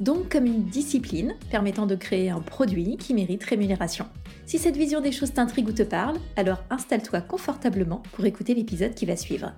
Donc 0.00 0.30
comme 0.30 0.46
une 0.46 0.64
discipline 0.64 1.34
permettant 1.50 1.86
de 1.86 1.96
créer 1.96 2.30
un 2.30 2.40
produit 2.40 2.96
qui 2.96 3.14
mérite 3.14 3.42
rémunération. 3.42 4.06
Si 4.46 4.58
cette 4.58 4.76
vision 4.76 5.00
des 5.00 5.10
choses 5.10 5.32
t'intrigue 5.32 5.68
ou 5.68 5.72
te 5.72 5.82
parle, 5.82 6.18
alors 6.36 6.62
installe-toi 6.70 7.20
confortablement 7.20 8.02
pour 8.12 8.24
écouter 8.24 8.54
l'épisode 8.54 8.94
qui 8.94 9.06
va 9.06 9.16
suivre. 9.16 9.52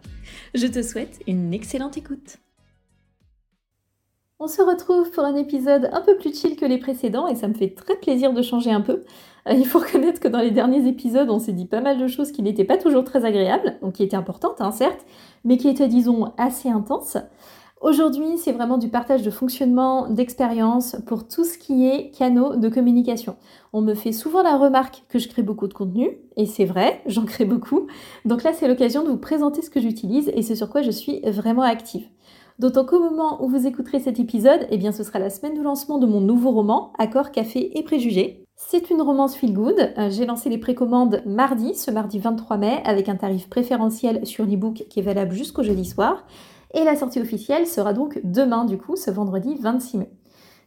Je 0.55 0.67
te 0.67 0.83
souhaite 0.83 1.21
une 1.27 1.53
excellente 1.53 1.99
écoute. 1.99 2.39
On 4.43 4.49
se 4.49 4.63
retrouve 4.63 5.11
pour 5.11 5.25
un 5.25 5.37
épisode 5.37 5.91
un 5.93 6.01
peu 6.01 6.17
plus 6.17 6.35
chill 6.35 6.57
que 6.57 6.65
les 6.65 6.79
précédents 6.79 7.29
et 7.29 7.35
ça 7.35 7.47
me 7.47 7.53
fait 7.53 7.75
très 7.75 7.97
plaisir 7.97 8.33
de 8.33 8.41
changer 8.41 8.73
un 8.73 8.81
peu. 8.81 9.05
Euh, 9.47 9.53
il 9.53 9.67
faut 9.67 9.79
reconnaître 9.81 10.19
que 10.19 10.29
dans 10.29 10.41
les 10.41 10.51
derniers 10.51 10.89
épisodes, 10.89 11.29
on 11.29 11.39
s'est 11.39 11.53
dit 11.53 11.67
pas 11.67 11.83
mal 11.83 11.99
de 11.99 12.07
choses 12.07 12.33
qui 12.33 12.41
n'étaient 12.41 12.65
pas 12.65 12.79
toujours 12.79 13.05
très 13.05 13.27
agréables, 13.27 13.77
donc 13.83 13.97
qui 13.97 14.03
étaient 14.03 14.17
importantes, 14.17 14.63
hein, 14.63 14.71
certes, 14.71 15.05
mais 15.45 15.59
qui 15.59 15.69
étaient, 15.69 15.89
disons, 15.89 16.33
assez 16.39 16.71
intenses. 16.71 17.19
Aujourd'hui, 17.81 18.37
c'est 18.37 18.53
vraiment 18.53 18.77
du 18.77 18.91
partage 18.91 19.23
de 19.23 19.31
fonctionnement, 19.31 20.07
d'expérience 20.11 20.97
pour 21.07 21.27
tout 21.27 21.45
ce 21.45 21.57
qui 21.57 21.89
est 21.89 22.11
canaux 22.11 22.55
de 22.55 22.69
communication. 22.69 23.37
On 23.73 23.81
me 23.81 23.95
fait 23.95 24.13
souvent 24.13 24.43
la 24.43 24.59
remarque 24.59 25.05
que 25.09 25.19
je 25.19 25.29
crée 25.29 25.43
beaucoup 25.43 25.67
de 25.67 25.73
contenu, 25.73 26.19
et 26.37 26.45
c'est 26.45 26.67
vrai, 26.67 27.01
j'en 27.07 27.25
crée 27.25 27.47
beaucoup. 27.47 27.87
Donc 28.27 28.43
là, 28.43 28.53
c'est 28.53 28.69
l'occasion 28.69 29.03
de 29.03 29.09
vous 29.09 29.17
présenter 29.17 29.63
ce 29.63 29.71
que 29.71 29.81
j'utilise 29.81 30.31
et 30.35 30.43
ce 30.43 30.55
sur 30.55 30.69
quoi 30.69 30.83
je 30.83 30.91
suis 30.91 31.21
vraiment 31.23 31.63
active. 31.63 32.07
D'autant 32.59 32.85
qu'au 32.85 33.01
moment 33.01 33.43
où 33.43 33.49
vous 33.49 33.67
écouterez 33.67 34.01
cet 34.01 34.21
épisode, 34.21 34.67
eh 34.71 34.77
bien 34.77 34.93
ce 34.93 35.03
sera 35.03 35.19
la 35.19 35.31
semaine 35.31 35.55
de 35.55 35.63
lancement 35.63 35.97
de 35.97 36.07
mon 36.07 36.21
nouveau 36.21 36.51
roman, 36.51 36.93
Accord, 36.99 37.33
Café 37.33 37.79
et 37.79 37.83
Préjugés. 37.83 38.45
C'est 38.57 38.91
une 38.91 39.01
romance 39.01 39.35
feel 39.35 39.55
good. 39.55 39.95
Euh, 39.97 40.11
j'ai 40.11 40.27
lancé 40.27 40.51
les 40.51 40.59
précommandes 40.59 41.23
mardi, 41.25 41.75
ce 41.75 41.91
mardi 41.91 42.19
23 42.19 42.59
mai, 42.59 42.83
avec 42.85 43.09
un 43.09 43.17
tarif 43.17 43.49
préférentiel 43.49 44.27
sur 44.27 44.45
l'ebook 44.45 44.85
qui 44.91 45.01
est 45.01 45.03
valable 45.03 45.33
jusqu'au 45.33 45.63
jeudi 45.63 45.87
soir. 45.87 46.27
Et 46.75 46.85
la 46.85 46.97
sortie 46.97 47.21
officielle 47.21 47.67
sera 47.67 47.93
donc 47.93 48.21
demain, 48.25 48.65
du 48.65 48.79
coup, 48.79 48.97
ce 48.97 49.11
vendredi 49.11 49.57
26 49.61 49.99
mai. 49.99 50.11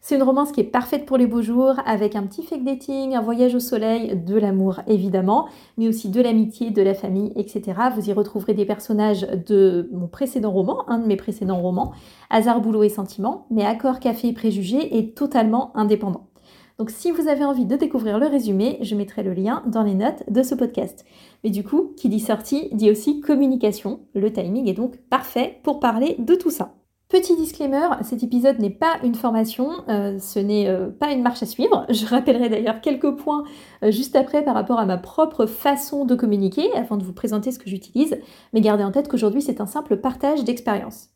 C'est 0.06 0.16
une 0.16 0.24
romance 0.24 0.52
qui 0.52 0.60
est 0.60 0.66
parfaite 0.66 1.06
pour 1.06 1.16
les 1.16 1.28
beaux 1.28 1.42
jours, 1.42 1.76
avec 1.86 2.18
un 2.18 2.24
petit 2.24 2.44
fake 2.44 2.66
dating, 2.66 3.16
un 3.16 3.22
voyage 3.22 3.56
au 3.56 3.62
soleil, 3.62 4.18
de 4.18 4.36
l'amour 4.36 4.82
évidemment, 4.86 5.48
mais 5.78 5.88
aussi 5.88 6.10
de 6.10 6.22
l'amitié, 6.22 6.72
de 6.72 6.82
la 6.82 6.94
famille, 6.94 7.32
etc. 7.38 7.72
Vous 7.96 8.10
y 8.10 8.12
retrouverez 8.12 8.54
des 8.54 8.66
personnages 8.66 9.22
de 9.22 9.90
mon 9.94 10.08
précédent 10.08 10.52
roman, 10.52 10.84
un 10.90 11.00
de 11.00 11.06
mes 11.06 11.16
précédents 11.16 11.62
romans, 11.62 11.94
Hasard, 12.30 12.60
Boulot 12.60 12.84
et 12.84 12.90
Sentiment, 12.90 13.48
mais 13.50 13.64
Accord, 13.64 14.02
Café 14.02 14.28
et 14.28 14.34
Préjugés 14.34 14.98
est 14.98 15.16
totalement 15.16 15.72
indépendant. 15.74 16.28
Donc 16.80 16.90
si 16.90 17.12
vous 17.12 17.28
avez 17.28 17.46
envie 17.46 17.66
de 17.66 17.76
découvrir 17.76 18.20
le 18.20 18.28
résumé, 18.28 18.78
je 18.82 18.96
mettrai 18.96 19.24
le 19.24 19.34
lien 19.34 19.64
dans 19.68 19.84
les 19.84 19.94
notes 19.94 20.24
de 20.30 20.44
ce 20.44 20.56
podcast. 20.56 21.06
Mais 21.44 21.50
du 21.50 21.64
coup, 21.64 21.94
qui 21.98 22.10
dit 22.10 22.20
sortie 22.20 22.70
dit 22.72 22.90
aussi 22.90 23.22
communication. 23.22 24.02
Le 24.16 24.32
timing 24.34 24.68
est 24.68 24.74
donc 24.74 24.98
parfait 25.10 25.60
pour 25.64 25.80
parler 25.80 26.16
de 26.20 26.36
tout 26.36 26.50
ça. 26.50 26.76
Petit 27.14 27.36
disclaimer, 27.36 27.90
cet 28.02 28.24
épisode 28.24 28.58
n'est 28.58 28.72
pas 28.72 28.98
une 29.04 29.14
formation, 29.14 29.70
euh, 29.88 30.18
ce 30.18 30.40
n'est 30.40 30.68
euh, 30.68 30.90
pas 30.90 31.12
une 31.12 31.22
marche 31.22 31.44
à 31.44 31.46
suivre. 31.46 31.86
Je 31.90 32.08
rappellerai 32.08 32.50
d'ailleurs 32.50 32.82
quelques 32.82 33.12
points 33.12 33.44
euh, 33.84 33.92
juste 33.92 34.16
après 34.16 34.44
par 34.44 34.56
rapport 34.56 34.80
à 34.80 34.88
ma 34.88 34.98
propre 34.98 35.46
façon 35.46 36.06
de 36.06 36.16
communiquer 36.16 36.74
afin 36.74 36.98
de 36.98 37.04
vous 37.04 37.14
présenter 37.14 37.52
ce 37.52 37.60
que 37.60 37.70
j'utilise, 37.70 38.18
mais 38.52 38.62
gardez 38.62 38.84
en 38.84 38.92
tête 38.92 39.10
qu'aujourd'hui 39.10 39.44
c'est 39.44 39.62
un 39.62 39.68
simple 39.68 39.98
partage 39.98 40.44
d'expérience. 40.44 41.13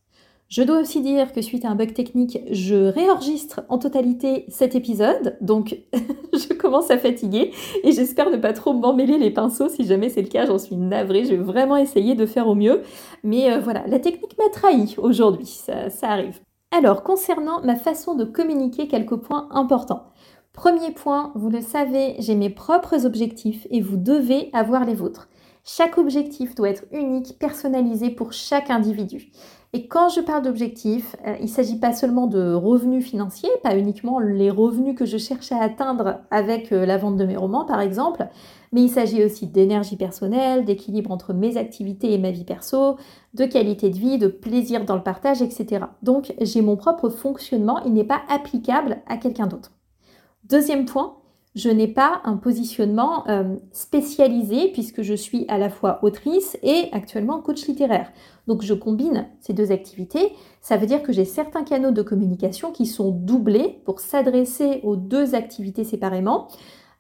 Je 0.50 0.64
dois 0.64 0.80
aussi 0.80 1.02
dire 1.02 1.34
que 1.34 1.42
suite 1.42 1.66
à 1.66 1.70
un 1.70 1.76
bug 1.76 1.94
technique, 1.94 2.40
je 2.50 2.76
réenregistre 2.76 3.64
en 3.68 3.78
totalité 3.78 4.46
cet 4.48 4.76
épisode, 4.76 5.38
donc 5.42 5.78
je 6.34 6.54
commence 6.54 6.90
à 6.90 6.98
fatiguer 6.98 7.52
et 7.84 7.92
j'espère 7.92 8.30
ne 8.30 8.38
pas 8.38 8.54
trop 8.54 8.72
m'emmêler 8.72 9.18
les 9.18 9.30
pinceaux. 9.30 9.68
Si 9.68 9.84
jamais 9.84 10.08
c'est 10.08 10.22
le 10.22 10.30
cas, 10.30 10.46
j'en 10.46 10.58
suis 10.58 10.78
navrée. 10.78 11.26
Je 11.26 11.32
vais 11.32 11.44
vraiment 11.44 11.76
essayer 11.76 12.16
de 12.16 12.26
faire 12.26 12.48
au 12.48 12.56
mieux. 12.56 12.82
Mais 13.24 13.52
euh, 13.52 13.60
voilà, 13.60 13.86
la 13.88 14.00
technique 14.00 14.38
m'a 14.38 14.50
trahi 14.50 14.96
aujourd'hui, 14.98 15.48
ça, 15.48 15.90
ça 15.90 16.12
arrive. 16.12 16.40
Alors, 16.72 17.04
concernant 17.04 17.62
ma 17.64 17.76
façon 17.76 18.16
de 18.16 18.24
communiquer, 18.24 18.88
quelques 18.88 19.18
points 19.18 19.50
importants. 19.52 20.04
Premier 20.54 20.92
point, 20.92 21.34
vous 21.36 21.50
le 21.50 21.62
savez, 21.62 22.16
j'ai 22.20 22.36
mes 22.36 22.50
propres 22.50 23.06
objectifs 23.06 23.68
et 23.70 23.82
vous 23.82 23.98
devez 23.98 24.50
avoir 24.54 24.86
les 24.86 24.96
vôtres. 24.96 25.28
Chaque 25.64 25.98
objectif 25.98 26.56
doit 26.56 26.70
être 26.70 26.86
unique, 26.94 27.38
personnalisé 27.38 28.10
pour 28.10 28.32
chaque 28.32 28.70
individu. 28.70 29.30
Et 29.78 29.86
quand 29.86 30.10
je 30.10 30.22
parle 30.22 30.42
d'objectifs, 30.42 31.16
euh, 31.28 31.36
il 31.40 31.44
ne 31.44 31.50
s'agit 31.50 31.78
pas 31.78 31.94
seulement 31.94 32.26
de 32.26 32.52
revenus 32.52 33.06
financiers, 33.06 33.52
pas 33.62 33.78
uniquement 33.78 34.18
les 34.18 34.50
revenus 34.50 34.96
que 34.96 35.06
je 35.06 35.20
cherche 35.20 35.52
à 35.52 35.62
atteindre 35.62 36.22
avec 36.32 36.72
euh, 36.72 36.84
la 36.84 36.98
vente 36.98 37.16
de 37.16 37.26
mes 37.26 37.38
romans 37.38 37.64
par 37.64 37.80
exemple, 37.80 38.28
mais 38.72 38.82
il 38.82 38.90
s'agit 38.90 39.24
aussi 39.24 39.46
d'énergie 39.46 39.96
personnelle, 39.96 40.66
d'équilibre 40.66 41.12
entre 41.12 41.32
mes 41.32 41.58
activités 41.58 42.12
et 42.12 42.18
ma 42.18 42.32
vie 42.32 42.44
perso, 42.44 42.98
de 43.36 43.46
qualité 43.46 43.92
de 43.92 44.00
vie, 44.00 44.18
de 44.18 44.30
plaisir 44.30 44.84
dans 44.84 44.96
le 44.96 45.04
partage, 45.04 45.44
etc. 45.44 45.86
Donc 46.02 46.34
j'ai 46.42 46.64
mon 46.64 46.76
propre 46.76 47.10
fonctionnement, 47.10 47.80
il 47.86 47.94
n'est 47.94 48.04
pas 48.04 48.22
applicable 48.30 48.98
à 49.06 49.18
quelqu'un 49.18 49.46
d'autre. 49.46 49.74
Deuxième 50.46 50.86
point, 50.86 51.18
je 51.54 51.70
n'ai 51.70 51.88
pas 51.88 52.22
un 52.24 52.38
positionnement 52.38 53.28
euh, 53.30 53.56
spécialisé 53.74 54.70
puisque 54.72 55.02
je 55.02 55.14
suis 55.14 55.46
à 55.50 55.58
la 55.58 55.70
fois 55.70 56.00
autrice 56.04 56.58
et 56.64 56.90
actuellement 56.94 57.42
coach 57.42 57.68
littéraire. 57.68 58.12
Donc 58.48 58.64
je 58.64 58.74
combine 58.74 59.28
ces 59.40 59.54
deux 59.54 59.72
activités. 59.72 60.34
Ça 60.62 60.78
veut 60.78 60.88
dire 60.88 61.04
que 61.04 61.12
j'ai 61.12 61.26
certains 61.26 61.64
canaux 61.64 61.92
de 61.92 62.02
communication 62.02 62.72
qui 62.72 62.86
sont 62.86 63.12
doublés 63.12 63.82
pour 63.86 64.00
s'adresser 64.00 64.80
aux 64.84 64.96
deux 64.96 65.36
activités 65.36 65.84
séparément. 65.84 66.48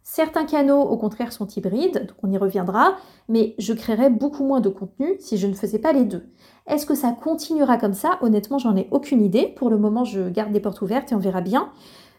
Certains 0.10 0.46
canaux, 0.46 0.84
au 0.84 0.96
contraire, 0.96 1.34
sont 1.34 1.48
hybrides, 1.48 2.08
donc 2.08 2.16
on 2.24 2.32
y 2.32 2.38
reviendra, 2.38 2.96
mais 3.28 3.56
je 3.58 3.74
créerais 3.74 4.10
beaucoup 4.10 4.46
moins 4.46 4.62
de 4.62 4.70
contenu 4.70 5.18
si 5.20 5.36
je 5.38 5.48
ne 5.48 5.54
faisais 5.54 5.80
pas 5.80 5.92
les 5.92 6.06
deux. 6.06 6.24
Est-ce 6.66 6.86
que 6.86 6.96
ça 6.96 7.12
continuera 7.12 7.78
comme 7.78 7.94
ça? 7.94 8.18
Honnêtement, 8.22 8.58
j'en 8.58 8.78
ai 8.78 8.88
aucune 8.92 9.22
idée. 9.22 9.54
Pour 9.58 9.70
le 9.70 9.78
moment, 9.78 10.06
je 10.06 10.30
garde 10.30 10.54
des 10.54 10.62
portes 10.62 10.82
ouvertes 10.82 11.12
et 11.12 11.16
on 11.16 11.20
verra 11.20 11.42
bien. 11.42 11.72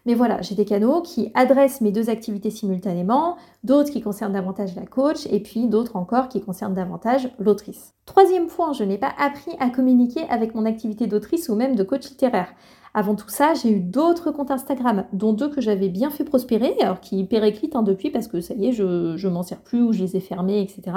Mais 0.09 0.15
voilà, 0.15 0.41
j'ai 0.41 0.55
des 0.55 0.65
canaux 0.65 1.03
qui 1.03 1.31
adressent 1.35 1.83
mes 1.83 1.93
deux 1.93 2.09
activités 2.09 2.49
simultanément, 2.49 3.37
d'autres 3.63 3.91
qui 3.91 4.01
concernent 4.01 4.33
davantage 4.33 4.75
la 4.75 4.87
coach 4.87 5.27
et 5.31 5.39
puis 5.39 5.67
d'autres 5.67 5.97
encore 5.97 6.31
qui 6.31 6.41
concernent 6.41 6.73
davantage 6.73 7.29
l'autrice. 7.39 7.93
Troisième 8.07 8.47
point, 8.47 8.73
je 8.73 8.85
n'ai 8.85 8.97
pas 8.97 9.13
appris 9.19 9.53
à 9.61 9.69
communiquer 9.69 10.23
avec 10.31 10.55
mon 10.55 10.65
activité 10.65 11.09
d'autrice 11.09 11.51
ou 11.51 11.57
même 11.57 11.77
de 11.77 11.83
coach 11.83 12.09
littéraire. 12.09 12.49
Avant 12.95 13.17
tout 13.17 13.29
ça, 13.29 13.53
j'ai 13.53 13.71
eu 13.71 13.81
d'autres 13.81 14.31
comptes 14.31 14.51
Instagram, 14.51 15.05
dont 15.13 15.35
deux 15.35 15.51
que 15.51 15.61
j'avais 15.61 15.91
bien 15.91 16.09
fait 16.09 16.25
prospérer, 16.25 16.75
alors 16.81 17.01
qui 17.01 17.23
périclitent 17.25 17.77
hein, 17.77 17.83
depuis 17.83 18.09
parce 18.09 18.29
que 18.29 18.41
ça 18.41 18.55
y 18.55 18.69
est, 18.69 18.73
je, 18.73 19.19
je 19.19 19.29
m'en 19.29 19.43
sers 19.43 19.61
plus 19.61 19.83
ou 19.83 19.93
je 19.93 20.01
les 20.01 20.17
ai 20.17 20.21
fermés, 20.21 20.63
etc. 20.63 20.97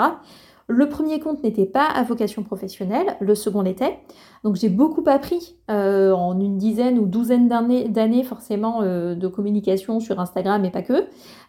Le 0.72 0.88
premier 0.88 1.20
compte 1.20 1.44
n'était 1.44 1.66
pas 1.66 1.86
à 1.86 2.02
vocation 2.04 2.44
professionnelle, 2.44 3.18
le 3.20 3.36
second 3.36 3.62
l'était. 3.62 4.00
Donc 4.46 4.56
j'ai 4.56 4.70
beaucoup 4.70 5.04
appris 5.06 5.58
euh, 5.70 6.14
en 6.14 6.40
une 6.40 6.58
dizaine 6.58 6.98
ou 6.98 7.08
douzaine 7.08 7.50
d'années 7.50 8.24
forcément 8.24 8.82
euh, 8.82 9.14
de 9.14 9.28
communication 9.28 10.00
sur 10.00 10.22
Instagram 10.22 10.64
et 10.64 10.72
pas 10.72 10.82
que. 10.82 10.94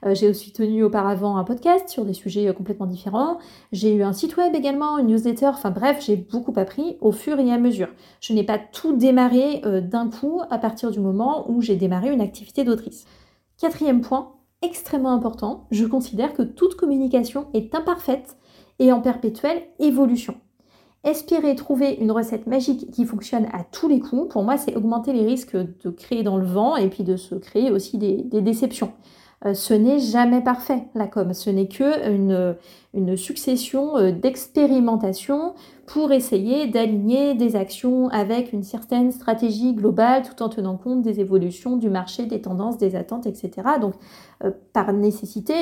Euh, 0.05 0.15
j'ai 0.15 0.28
aussi 0.28 0.53
tenu 0.53 0.83
auparavant 0.83 1.37
un 1.37 1.44
podcast 1.44 1.88
sur 1.88 2.05
des 2.05 2.15
sujets 2.15 2.53
complètement 2.53 2.87
différents. 2.87 3.38
J'ai 3.71 3.94
eu 3.94 4.03
un 4.03 4.12
site 4.12 4.37
web 4.37 4.56
également, 4.56 4.99
une 4.99 5.06
newsletter, 5.06 5.47
enfin 5.47 5.71
bref, 5.71 6.03
j'ai 6.04 6.16
beaucoup 6.16 6.54
appris 6.56 6.97
au 7.00 7.12
fur 7.12 7.39
et 7.39 7.53
à 7.53 7.59
mesure. 7.59 7.91
Je 8.21 8.33
n'ai 8.33 8.43
pas 8.43 8.59
tout 8.59 8.97
démarré 8.97 9.62
d'un 9.83 10.10
coup 10.10 10.41
à 10.50 10.59
partir 10.59 10.91
du 10.91 10.99
moment 10.99 11.49
où 11.49 11.62
j'ai 11.62 11.77
démarré 11.77 12.12
une 12.12 12.21
activité 12.21 12.65
d'autrice. 12.65 13.04
Quatrième 13.56 14.00
point, 14.00 14.33
extrêmement 14.62 15.12
important, 15.12 15.69
je 15.71 15.84
considère 15.84 16.34
que 16.34 16.42
toute 16.42 16.74
communication 16.74 17.47
est 17.54 17.72
imparfaite 17.77 18.36
et 18.83 18.93
en 18.93 19.01
perpétuelle 19.01 19.63
évolution. 19.79 20.34
Espérer 21.05 21.55
trouver 21.55 21.97
une 22.01 22.11
recette 22.11 22.47
magique 22.47 22.91
qui 22.91 23.05
fonctionne 23.07 23.47
à 23.53 23.65
tous 23.65 23.89
les 23.89 24.01
coups, 24.01 24.29
pour 24.33 24.43
moi, 24.43 24.57
c'est 24.57 24.77
augmenter 24.77 25.13
les 25.13 25.25
risques 25.25 25.57
de 25.57 25.91
créer 25.91 26.25
dans 26.25 26.37
le 26.37 26.45
vent 26.45 26.77
et 26.77 26.89
puis 26.89 27.05
de 27.05 27.17
se 27.17 27.37
créer 27.37 27.71
aussi 27.71 27.97
des, 27.97 28.41
déceptions. 28.41 28.93
Euh, 29.45 29.55
ce 29.55 29.75
n'est 29.75 29.99
jamais 29.99 30.41
parfait, 30.41 30.84
la 30.95 31.07
com. 31.07 31.33
Ce 31.33 31.51
n'est 31.51 31.67
que 31.67 32.09
une, 32.95 33.17
succession 33.17 33.97
euh, 33.97 34.13
d'expérimentations 34.13 35.55
pour 35.87 36.13
essayer 36.13 36.69
d'aligner 36.69 37.34
des 37.34 37.57
actions 37.57 38.09
avec 38.09 38.53
une 38.53 38.63
certaine 38.63 39.11
stratégie 39.11 39.75
globale 39.75 40.23
tout 40.23 40.41
en 40.43 40.49
tenant 40.49 40.77
compte 40.77 41.03
des 41.03 41.21
évolutions 41.21 41.77
du 41.77 41.91
marché, 41.91 42.27
des 42.27 42.43
tendances, 42.43 42.79
des 42.79 42.95
attentes, 42.97 43.27
etc. 43.27 43.51
Donc, 43.81 43.95
euh, 44.45 44.53
par 44.73 44.93
nécessité, 44.93 45.55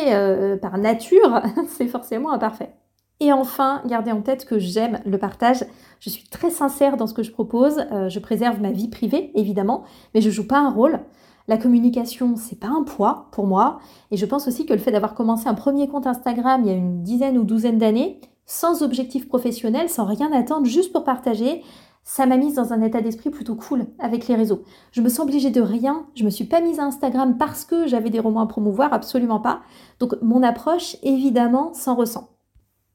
par 0.60 0.76
nature, 0.76 1.40
c'est 1.68 1.88
forcément 1.88 2.30
imparfait. 2.30 2.74
Et 3.20 3.32
enfin, 3.32 3.82
gardez 3.86 4.12
en 4.12 4.22
tête 4.22 4.46
que 4.46 4.58
j'aime 4.58 5.00
le 5.04 5.18
partage. 5.18 5.64
Je 6.00 6.08
suis 6.08 6.24
très 6.24 6.50
sincère 6.50 6.96
dans 6.96 7.06
ce 7.06 7.12
que 7.12 7.22
je 7.22 7.30
propose. 7.30 7.84
Euh, 7.92 8.08
je 8.08 8.18
préserve 8.18 8.60
ma 8.60 8.70
vie 8.70 8.88
privée, 8.88 9.30
évidemment, 9.34 9.84
mais 10.14 10.22
je 10.22 10.28
ne 10.28 10.32
joue 10.32 10.46
pas 10.46 10.58
un 10.58 10.70
rôle. 10.70 11.00
La 11.46 11.58
communication, 11.58 12.34
c'est 12.36 12.58
pas 12.58 12.68
un 12.68 12.82
poids 12.82 13.28
pour 13.32 13.46
moi. 13.46 13.80
Et 14.10 14.16
je 14.16 14.24
pense 14.24 14.48
aussi 14.48 14.64
que 14.64 14.72
le 14.72 14.78
fait 14.78 14.92
d'avoir 14.92 15.14
commencé 15.14 15.48
un 15.48 15.54
premier 15.54 15.86
compte 15.88 16.06
Instagram 16.06 16.62
il 16.64 16.68
y 16.68 16.72
a 16.72 16.76
une 16.76 17.02
dizaine 17.02 17.36
ou 17.36 17.44
douzaine 17.44 17.76
d'années, 17.76 18.20
sans 18.46 18.82
objectif 18.82 19.28
professionnel, 19.28 19.90
sans 19.90 20.06
rien 20.06 20.32
attendre, 20.32 20.66
juste 20.66 20.92
pour 20.92 21.04
partager, 21.04 21.62
ça 22.02 22.24
m'a 22.24 22.38
mise 22.38 22.54
dans 22.54 22.72
un 22.72 22.80
état 22.82 23.02
d'esprit 23.02 23.30
plutôt 23.30 23.54
cool 23.54 23.86
avec 23.98 24.26
les 24.28 24.34
réseaux. 24.34 24.62
Je 24.92 25.02
me 25.02 25.08
sens 25.08 25.20
obligée 25.20 25.50
de 25.50 25.60
rien, 25.60 26.06
je 26.14 26.24
me 26.24 26.30
suis 26.30 26.44
pas 26.44 26.60
mise 26.60 26.80
à 26.80 26.84
Instagram 26.84 27.36
parce 27.38 27.64
que 27.64 27.86
j'avais 27.86 28.10
des 28.10 28.20
romans 28.20 28.40
à 28.40 28.46
promouvoir, 28.46 28.92
absolument 28.92 29.40
pas. 29.40 29.60
Donc 29.98 30.14
mon 30.22 30.42
approche, 30.42 30.96
évidemment, 31.02 31.74
s'en 31.74 31.94
ressent. 31.94 32.30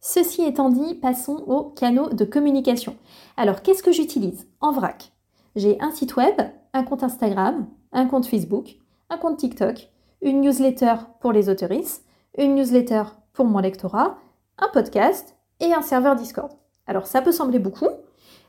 Ceci 0.07 0.43
étant 0.43 0.69
dit, 0.69 0.93
passons 0.93 1.43
aux 1.47 1.63
canaux 1.63 2.09
de 2.09 2.25
communication. 2.25 2.95
Alors, 3.37 3.63
qu'est-ce 3.63 3.81
que 3.81 3.91
j'utilise 3.91 4.47
En 4.61 4.71
vrac? 4.71 5.11
J'ai 5.55 5.81
un 5.81 5.89
site 5.89 6.15
web, 6.15 6.39
un 6.73 6.83
compte 6.83 7.01
Instagram, 7.01 7.65
un 7.91 8.05
compte 8.05 8.27
Facebook, 8.27 8.75
un 9.09 9.17
compte 9.17 9.37
TikTok, 9.37 9.89
une 10.21 10.41
newsletter 10.41 10.93
pour 11.21 11.31
les 11.31 11.49
autoristes, 11.49 12.05
une 12.37 12.53
newsletter 12.53 13.01
pour 13.33 13.45
mon 13.45 13.57
lectorat, 13.57 14.19
un 14.59 14.67
podcast 14.67 15.35
et 15.59 15.73
un 15.73 15.81
serveur 15.81 16.15
Discord. 16.15 16.51
Alors 16.85 17.07
ça 17.07 17.23
peut 17.23 17.31
sembler 17.31 17.57
beaucoup, 17.57 17.89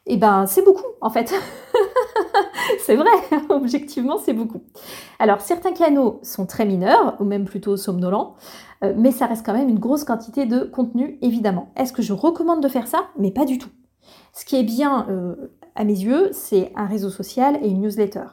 eh 0.04 0.18
ben 0.18 0.44
c'est 0.46 0.62
beaucoup 0.62 0.84
en 1.00 1.08
fait. 1.08 1.32
c'est 2.80 2.96
vrai, 2.96 3.10
objectivement 3.48 4.18
c'est 4.18 4.32
beaucoup. 4.32 4.62
Alors 5.18 5.40
certains 5.40 5.72
canaux 5.72 6.20
sont 6.22 6.46
très 6.46 6.64
mineurs, 6.64 7.16
ou 7.20 7.24
même 7.24 7.44
plutôt 7.44 7.76
somnolents, 7.76 8.34
euh, 8.84 8.92
mais 8.96 9.10
ça 9.10 9.26
reste 9.26 9.44
quand 9.44 9.54
même 9.54 9.68
une 9.68 9.78
grosse 9.78 10.04
quantité 10.04 10.46
de 10.46 10.60
contenu 10.60 11.18
évidemment. 11.22 11.72
Est-ce 11.76 11.92
que 11.92 12.02
je 12.02 12.12
recommande 12.12 12.62
de 12.62 12.68
faire 12.68 12.86
ça? 12.86 13.08
Mais 13.18 13.30
pas 13.30 13.44
du 13.44 13.58
tout. 13.58 13.70
Ce 14.32 14.44
qui 14.44 14.56
est 14.56 14.64
bien 14.64 15.06
euh, 15.08 15.34
à 15.74 15.84
mes 15.84 15.98
yeux, 15.98 16.30
c'est 16.32 16.72
un 16.76 16.86
réseau 16.86 17.10
social 17.10 17.58
et 17.62 17.68
une 17.68 17.80
newsletter. 17.80 18.24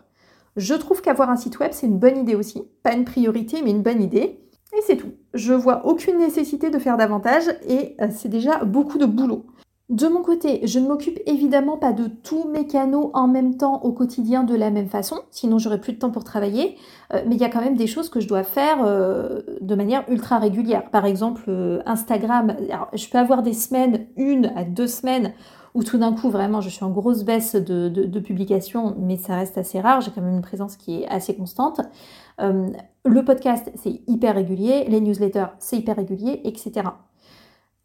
Je 0.56 0.75
trouve 0.75 1.01
qu'avoir 1.01 1.30
un 1.30 1.35
site 1.35 1.59
web, 1.59 1.71
c'est 1.74 1.88
une 1.88 1.97
bonne 1.97 2.18
idée 2.18 2.35
aussi. 2.35 2.63
Pas 2.83 2.94
une 2.94 3.06
priorité, 3.06 3.62
mais 3.63 3.71
une 3.71 3.81
bonne 3.81 4.01
idée. 4.01 4.39
Et 4.75 4.81
c'est 4.85 4.97
tout. 4.97 5.13
Je 5.33 5.53
vois 5.53 5.85
aucune 5.85 6.18
nécessité 6.18 6.69
de 6.69 6.80
faire 6.80 6.97
davantage 6.97 7.44
et 7.68 7.95
euh, 8.01 8.07
c'est 8.12 8.30
déjà 8.30 8.63
beaucoup 8.63 8.97
de 8.97 9.06
boulot. 9.06 9.45
De 9.94 10.07
mon 10.07 10.24
côté, 10.24 10.66
je 10.66 10.80
ne 10.80 10.88
m'occupe 10.88 11.19
évidemment 11.28 11.78
pas 11.78 11.94
de 11.94 12.07
tous 12.07 12.48
mes 12.50 12.66
canaux 12.66 13.12
en 13.13 13.28
même 13.28 13.57
temps 13.57 13.80
au 13.84 13.92
quotidien 13.92 14.44
de 14.44 14.56
la 14.56 14.72
même 14.72 14.88
façon, 14.88 15.18
sinon 15.30 15.60
j'aurais 15.60 15.80
plus 15.80 15.94
de 15.94 16.00
temps 16.00 16.10
pour 16.10 16.24
travailler, 16.24 16.78
euh, 17.13 17.22
mais 17.28 17.36
il 17.36 17.42
y 17.42 17.44
a 17.44 17.50
quand 17.50 17.62
même 17.62 17.75
des 17.75 17.86
choses 17.86 18.10
que 18.10 18.19
je 18.19 18.28
dois 18.28 18.42
faire 18.42 18.84
euh, 18.84 19.42
de 19.62 19.75
manière 19.75 20.04
ultra 20.10 20.40
régulière. 20.40 20.90
Par 20.90 21.06
exemple, 21.06 21.84
Instagram, 21.86 22.56
je 22.94 23.07
peux 23.07 23.19
avoir 23.19 23.44
des 23.44 23.54
semaines, 23.54 24.07
une 24.18 24.51
à 24.56 24.63
deux 24.63 24.88
semaines, 24.88 25.31
où 25.75 25.84
tout 25.84 26.00
d'un 26.00 26.13
coup, 26.13 26.31
vraiment, 26.31 26.60
je 26.60 26.69
suis 26.69 26.84
en 26.84 26.90
grosse 26.90 27.24
baisse 27.24 27.56
de, 27.56 28.19
publications, 28.19 28.95
mais 28.98 29.18
ça 29.18 29.36
reste 29.36 29.60
assez 29.60 29.80
rare, 29.80 30.01
j'ai 30.01 30.10
quand 30.10 30.22
même 30.22 30.38
une 30.38 30.42
présence 30.42 30.75
qui 30.75 31.04
est 31.04 31.07
assez 31.07 31.36
constante. 31.36 31.81
Euh, 32.42 32.72
le 33.06 33.24
podcast, 33.24 33.72
c'est 33.75 34.01
hyper 34.07 34.34
régulier, 34.34 34.86
les 34.88 35.01
newsletters, 35.01 35.54
c'est 35.60 35.78
hyper 35.78 35.98
régulier, 35.98 36.42
etc. 36.45 36.81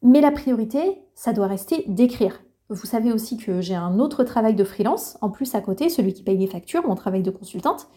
Mais 0.03 0.21
la 0.21 0.31
priorité, 0.31 1.03
ça 1.15 1.33
doit 1.33 1.47
rester 1.47 1.85
d'écrire. 1.89 2.41
Vous 2.71 2.87
savez 2.87 3.13
aussi 3.13 3.37
que 3.37 3.61
j'ai 3.61 3.75
un 3.75 3.99
autre 3.99 4.25
travail 4.25 4.55
de 4.55 4.65
freelance, 4.65 5.17
en 5.23 5.31
plus 5.31 5.55
à 5.55 5.61
côté, 5.61 5.89
celui 5.89 6.13
qui 6.13 6.23
paye 6.23 6.37
les 6.37 6.47
factures, 6.47 6.87
mon 6.87 6.95
travail 6.95 7.23
de 7.23 7.31
consultante. 7.31 7.89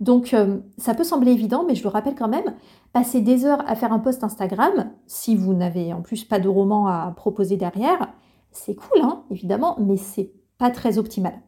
Donc 0.00 0.34
euh, 0.34 0.58
ça 0.76 0.94
peut 0.94 1.04
sembler 1.04 1.32
évident, 1.32 1.64
mais 1.66 1.74
je 1.74 1.82
le 1.82 1.88
rappelle 1.88 2.14
quand 2.14 2.28
même, 2.28 2.54
passer 2.92 3.20
des 3.20 3.46
heures 3.46 3.62
à 3.66 3.76
faire 3.76 3.92
un 3.92 3.98
post 3.98 4.24
Instagram, 4.24 4.90
si 5.06 5.36
vous 5.36 5.54
n'avez 5.54 5.92
en 5.92 6.02
plus 6.02 6.24
pas 6.24 6.38
de 6.38 6.48
roman 6.48 6.86
à 6.88 7.12
proposer 7.16 7.56
derrière, 7.56 8.12
c'est 8.50 8.74
cool, 8.74 9.00
hein, 9.02 9.22
évidemment, 9.30 9.76
mais 9.78 9.96
c'est 9.96 10.32
pas 10.58 10.70
très 10.70 10.98
optimal. 10.98 11.40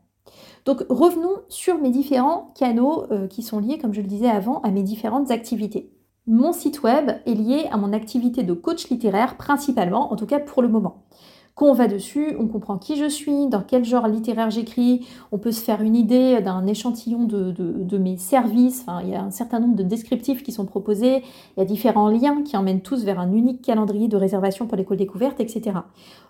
Donc 0.64 0.84
revenons 0.88 1.42
sur 1.48 1.78
mes 1.78 1.90
différents 1.90 2.52
canaux 2.54 3.10
euh, 3.10 3.26
qui 3.26 3.42
sont 3.42 3.58
liés, 3.58 3.78
comme 3.78 3.94
je 3.94 4.00
le 4.00 4.06
disais 4.06 4.30
avant, 4.30 4.60
à 4.60 4.70
mes 4.70 4.82
différentes 4.82 5.30
activités. 5.30 5.92
Mon 6.30 6.52
site 6.52 6.82
web 6.82 7.10
est 7.24 7.32
lié 7.32 7.68
à 7.72 7.78
mon 7.78 7.94
activité 7.94 8.42
de 8.42 8.52
coach 8.52 8.90
littéraire 8.90 9.38
principalement, 9.38 10.12
en 10.12 10.16
tout 10.16 10.26
cas 10.26 10.38
pour 10.38 10.60
le 10.60 10.68
moment. 10.68 11.02
Quand 11.58 11.66
on 11.66 11.72
va 11.72 11.88
dessus, 11.88 12.36
on 12.38 12.46
comprend 12.46 12.78
qui 12.78 12.94
je 12.94 13.08
suis, 13.08 13.48
dans 13.48 13.62
quel 13.62 13.84
genre 13.84 14.06
littéraire 14.06 14.48
j'écris, 14.48 15.08
on 15.32 15.38
peut 15.38 15.50
se 15.50 15.60
faire 15.60 15.82
une 15.82 15.96
idée 15.96 16.40
d'un 16.40 16.64
échantillon 16.68 17.24
de, 17.24 17.98
mes 17.98 18.16
services, 18.16 18.86
il 19.02 19.08
y 19.10 19.16
a 19.16 19.24
un 19.24 19.32
certain 19.32 19.58
nombre 19.58 19.74
de 19.74 19.82
descriptifs 19.82 20.44
qui 20.44 20.52
sont 20.52 20.66
proposés, 20.66 21.24
il 21.56 21.58
y 21.58 21.60
a 21.60 21.64
différents 21.64 22.10
liens 22.10 22.44
qui 22.44 22.56
emmènent 22.56 22.80
tous 22.80 23.02
vers 23.02 23.18
un 23.18 23.32
unique 23.32 23.60
calendrier 23.60 24.06
de 24.06 24.16
réservation 24.16 24.68
pour 24.68 24.76
l'école 24.76 24.98
découverte, 24.98 25.40
etc. 25.40 25.78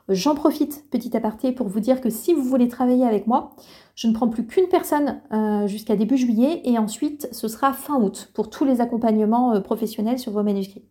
J'en 0.08 0.34
profite, 0.34 0.88
petit 0.90 1.14
aparté, 1.14 1.52
pour 1.52 1.68
vous 1.68 1.80
dire 1.80 2.00
que 2.00 2.08
si 2.08 2.32
vous 2.32 2.42
voulez 2.42 2.68
travailler 2.68 3.04
avec 3.04 3.26
moi, 3.26 3.50
je 3.96 4.08
ne 4.08 4.14
prends 4.14 4.28
plus 4.28 4.46
qu'une 4.46 4.68
personne 4.68 5.20
euh, 5.34 5.66
jusqu'à 5.66 5.94
début 5.94 6.16
juillet 6.16 6.62
et 6.64 6.78
ensuite 6.78 7.28
ce 7.32 7.48
sera 7.48 7.74
fin 7.74 8.00
août 8.00 8.30
pour 8.32 8.48
tous 8.48 8.64
les 8.64 8.80
accompagnements 8.80 9.52
euh, 9.52 9.60
professionnels 9.60 10.18
sur 10.18 10.32
vos 10.32 10.42
manuscrits. 10.42 10.86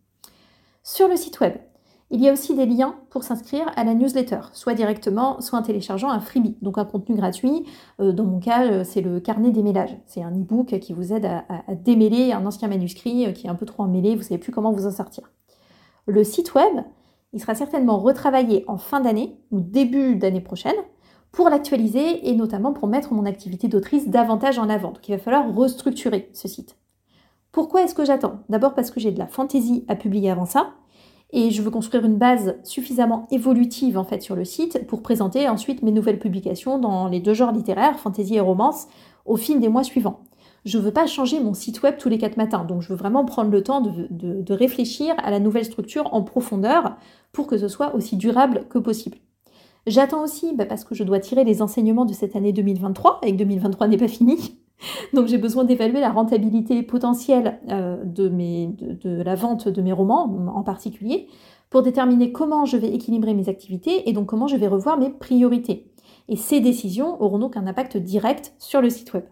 Sur 0.84 1.08
le 1.08 1.16
site 1.16 1.40
web, 1.40 1.54
il 2.10 2.22
y 2.22 2.28
a 2.28 2.32
aussi 2.32 2.54
des 2.54 2.64
liens 2.64 2.96
pour 3.10 3.22
s'inscrire 3.22 3.70
à 3.76 3.84
la 3.84 3.92
newsletter, 3.92 4.40
soit 4.52 4.72
directement, 4.72 5.40
soit 5.42 5.58
en 5.58 5.62
téléchargeant 5.62 6.08
un 6.08 6.20
freebie, 6.20 6.56
donc 6.62 6.78
un 6.78 6.86
contenu 6.86 7.14
gratuit. 7.14 7.66
Euh, 8.00 8.12
dans 8.12 8.24
mon 8.24 8.38
cas, 8.38 8.64
euh, 8.64 8.84
c'est 8.84 9.02
le 9.02 9.20
carnet 9.20 9.50
des 9.50 9.62
mélages. 9.62 9.94
C'est 10.06 10.22
un 10.22 10.30
e-book 10.30 10.78
qui 10.78 10.92
vous 10.94 11.12
aide 11.12 11.26
à, 11.26 11.44
démêler 11.74 12.32
un 12.32 12.46
ancien 12.46 12.68
manuscrit 12.68 13.26
euh, 13.26 13.32
qui 13.32 13.46
est 13.46 13.50
un 13.50 13.54
peu 13.54 13.66
trop 13.66 13.82
emmêlé, 13.82 14.12
vous 14.12 14.20
ne 14.20 14.24
savez 14.24 14.38
plus 14.38 14.52
comment 14.52 14.72
vous 14.72 14.86
en 14.86 14.90
sortir. 14.90 15.30
Le 16.06 16.24
site 16.24 16.54
web, 16.54 16.82
il 17.34 17.40
sera 17.40 17.54
certainement 17.54 17.98
retravaillé 17.98 18.64
en 18.68 18.78
fin 18.78 19.00
d'année 19.00 19.38
ou 19.50 19.60
début 19.60 20.16
d'année 20.16 20.40
prochaine 20.40 20.76
pour 21.30 21.50
l'actualiser 21.50 22.26
et 22.26 22.34
notamment 22.34 22.72
pour 22.72 22.88
mettre 22.88 23.12
mon 23.12 23.26
activité 23.26 23.68
d'autrice 23.68 24.08
davantage 24.08 24.58
en 24.58 24.70
avant. 24.70 24.92
Donc 24.92 25.06
il 25.06 25.12
va 25.12 25.18
falloir 25.18 25.54
restructurer 25.54 26.30
ce 26.32 26.48
site. 26.48 26.78
Pourquoi 27.52 27.82
est-ce 27.82 27.94
que 27.94 28.06
j'attends? 28.06 28.40
D'abord 28.48 28.74
parce 28.74 28.90
que 28.90 28.98
j'ai 28.98 29.12
de 29.12 29.18
la 29.18 29.26
fantaisie 29.26 29.84
à 29.88 29.94
publier 29.94 30.30
avant 30.30 30.46
ça, 30.46 30.72
et 31.30 31.50
je 31.50 31.62
veux 31.62 31.70
construire 31.70 32.04
une 32.04 32.16
base 32.16 32.56
suffisamment 32.64 33.26
évolutive 33.30 33.98
en 33.98 34.04
fait 34.04 34.22
sur 34.22 34.34
le 34.34 34.44
site 34.44 34.86
pour 34.86 35.02
présenter 35.02 35.48
ensuite 35.48 35.82
mes 35.82 35.92
nouvelles 35.92 36.18
publications 36.18 36.78
dans 36.78 37.08
les 37.08 37.20
deux 37.20 37.34
genres 37.34 37.52
littéraires, 37.52 37.98
fantasy 37.98 38.36
et 38.36 38.40
romance, 38.40 38.86
au 39.26 39.36
fil 39.36 39.60
des 39.60 39.68
mois 39.68 39.84
suivants. 39.84 40.20
Je 40.64 40.78
ne 40.78 40.82
veux 40.82 40.90
pas 40.90 41.06
changer 41.06 41.40
mon 41.40 41.54
site 41.54 41.82
web 41.82 41.96
tous 41.98 42.08
les 42.08 42.18
quatre 42.18 42.36
matins, 42.36 42.64
donc 42.64 42.82
je 42.82 42.88
veux 42.88 42.96
vraiment 42.96 43.24
prendre 43.24 43.50
le 43.50 43.62
temps 43.62 43.80
de, 43.80 44.52
réfléchir 44.52 45.14
à 45.18 45.30
la 45.30 45.38
nouvelle 45.38 45.64
structure 45.64 46.12
en 46.12 46.22
profondeur 46.22 46.96
pour 47.32 47.46
que 47.46 47.58
ce 47.58 47.68
soit 47.68 47.94
aussi 47.94 48.16
durable 48.16 48.64
que 48.68 48.78
possible. 48.78 49.18
J'attends 49.86 50.22
aussi, 50.22 50.54
bah, 50.54 50.66
parce 50.66 50.84
que 50.84 50.94
je 50.94 51.04
dois 51.04 51.20
tirer 51.20 51.44
les 51.44 51.62
enseignements 51.62 52.04
de 52.04 52.12
cette 52.12 52.36
année 52.36 52.52
2023, 52.52 53.20
et 53.22 53.32
que 53.32 53.36
2023 53.36 53.86
n'est 53.88 53.96
pas 53.96 54.08
fini, 54.08 54.58
donc 55.12 55.26
j'ai 55.26 55.38
besoin 55.38 55.64
d'évaluer 55.64 56.00
la 56.00 56.10
rentabilité 56.10 56.82
potentielle 56.82 57.60
euh, 57.70 58.02
de, 58.04 58.28
de, 58.28 59.22
la 59.22 59.34
vente 59.34 59.68
de 59.68 59.82
mes 59.82 59.92
romans 59.92 60.52
en 60.54 60.62
particulier 60.62 61.28
pour 61.70 61.82
déterminer 61.82 62.32
comment 62.32 62.64
je 62.64 62.76
vais 62.76 62.92
équilibrer 62.94 63.34
mes 63.34 63.48
activités 63.48 64.08
et 64.08 64.12
donc 64.12 64.26
comment 64.26 64.46
je 64.46 64.56
vais 64.56 64.68
revoir 64.68 64.98
mes 64.98 65.10
priorités. 65.10 65.90
Et 66.28 66.36
ces 66.36 66.60
décisions 66.60 67.20
auront 67.22 67.38
donc 67.38 67.56
un 67.56 67.66
impact 67.66 67.96
direct 67.96 68.54
sur 68.58 68.80
le 68.80 68.90
site 68.90 69.12
web. 69.12 69.24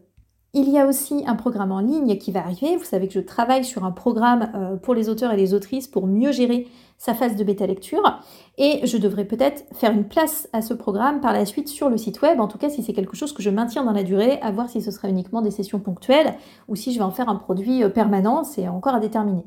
Il 0.58 0.70
y 0.70 0.78
a 0.78 0.86
aussi 0.86 1.22
un 1.26 1.34
programme 1.34 1.70
en 1.70 1.80
ligne 1.80 2.16
qui 2.16 2.32
va 2.32 2.40
arriver. 2.40 2.78
Vous 2.78 2.84
savez 2.84 3.08
que 3.08 3.12
je 3.12 3.20
travaille 3.20 3.62
sur 3.62 3.84
un 3.84 3.90
programme 3.90 4.50
euh, 4.54 4.76
pour 4.76 4.94
les 4.94 5.10
auteurs 5.10 5.30
et 5.30 5.36
les 5.36 5.52
autrices 5.52 5.86
pour 5.86 6.06
mieux 6.06 6.32
gérer 6.32 6.66
sa 6.96 7.12
phase 7.12 7.36
de 7.36 7.44
bêta 7.44 7.66
lecture. 7.66 8.22
Et 8.56 8.80
je 8.86 8.96
devrais 8.96 9.26
peut-être 9.26 9.64
faire 9.74 9.92
une 9.92 10.08
place 10.08 10.48
à 10.54 10.62
ce 10.62 10.72
programme 10.72 11.20
par 11.20 11.34
la 11.34 11.44
suite 11.44 11.68
sur 11.68 11.90
le 11.90 11.98
site 11.98 12.22
web. 12.22 12.40
En 12.40 12.48
tout 12.48 12.56
cas, 12.56 12.70
si 12.70 12.82
c'est 12.82 12.94
quelque 12.94 13.16
chose 13.16 13.34
que 13.34 13.42
je 13.42 13.50
maintiens 13.50 13.84
dans 13.84 13.92
la 13.92 14.02
durée, 14.02 14.40
à 14.40 14.50
voir 14.50 14.70
si 14.70 14.80
ce 14.80 14.90
sera 14.90 15.10
uniquement 15.10 15.42
des 15.42 15.50
sessions 15.50 15.78
ponctuelles 15.78 16.32
ou 16.68 16.74
si 16.74 16.90
je 16.94 16.98
vais 17.00 17.04
en 17.04 17.10
faire 17.10 17.28
un 17.28 17.36
produit 17.36 17.82
euh, 17.82 17.90
permanent, 17.90 18.42
c'est 18.42 18.66
encore 18.66 18.94
à 18.94 19.00
déterminer. 19.00 19.44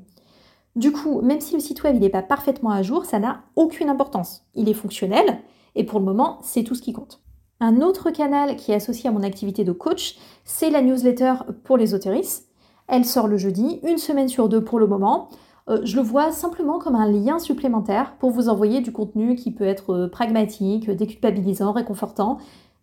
Du 0.76 0.92
coup, 0.92 1.22
même 1.22 1.42
si 1.42 1.56
le 1.56 1.60
site 1.60 1.82
web 1.82 2.00
n'est 2.00 2.10
pas 2.10 2.22
parfaitement 2.22 2.70
à 2.70 2.84
jour, 2.84 3.06
ça 3.06 3.18
n'a 3.18 3.42
aucune 3.56 3.90
importance. 3.90 4.44
Il 4.54 4.70
est 4.70 4.76
fonctionnel 4.76 5.40
et 5.74 5.86
pour 5.86 5.98
le 5.98 6.06
moment, 6.06 6.38
c'est 6.44 6.64
tout 6.64 6.76
ce 6.76 6.84
qui 6.84 6.94
compte. 6.94 7.20
Un 7.62 7.82
autre 7.82 8.10
canal 8.12 8.56
qui 8.56 8.72
est 8.72 8.76
associé 8.76 9.10
à 9.10 9.12
mon 9.12 9.22
activité 9.22 9.66
de 9.66 9.74
coach, 9.74 10.18
c'est 10.46 10.70
la 10.70 10.82
newsletter 10.82 11.34
pour 11.66 11.78
les 11.78 11.94
autoristes. 11.94 12.48
Elle 12.88 13.04
sort 13.04 13.28
le 13.28 13.38
jeudi, 13.38 13.82
une 13.84 13.98
semaine 13.98 14.30
sur 14.30 14.48
deux 14.48 14.64
pour 14.64 14.80
le 14.80 14.88
moment. 14.88 15.28
Euh, 15.68 15.82
je 15.84 15.98
le 15.98 16.02
vois 16.02 16.32
simplement 16.32 16.80
comme 16.80 16.96
un 16.96 17.12
lien 17.12 17.38
supplémentaire 17.38 18.16
pour 18.18 18.32
vous 18.32 18.48
envoyer 18.48 18.80
du 18.80 18.94
contenu 18.94 19.36
qui 19.36 19.52
peut 19.52 19.66
être 19.66 19.94
euh, 19.94 20.08
pragmatique, 20.08 20.90
déculpabilisant, 20.90 21.74
réconfortant. 21.74 22.38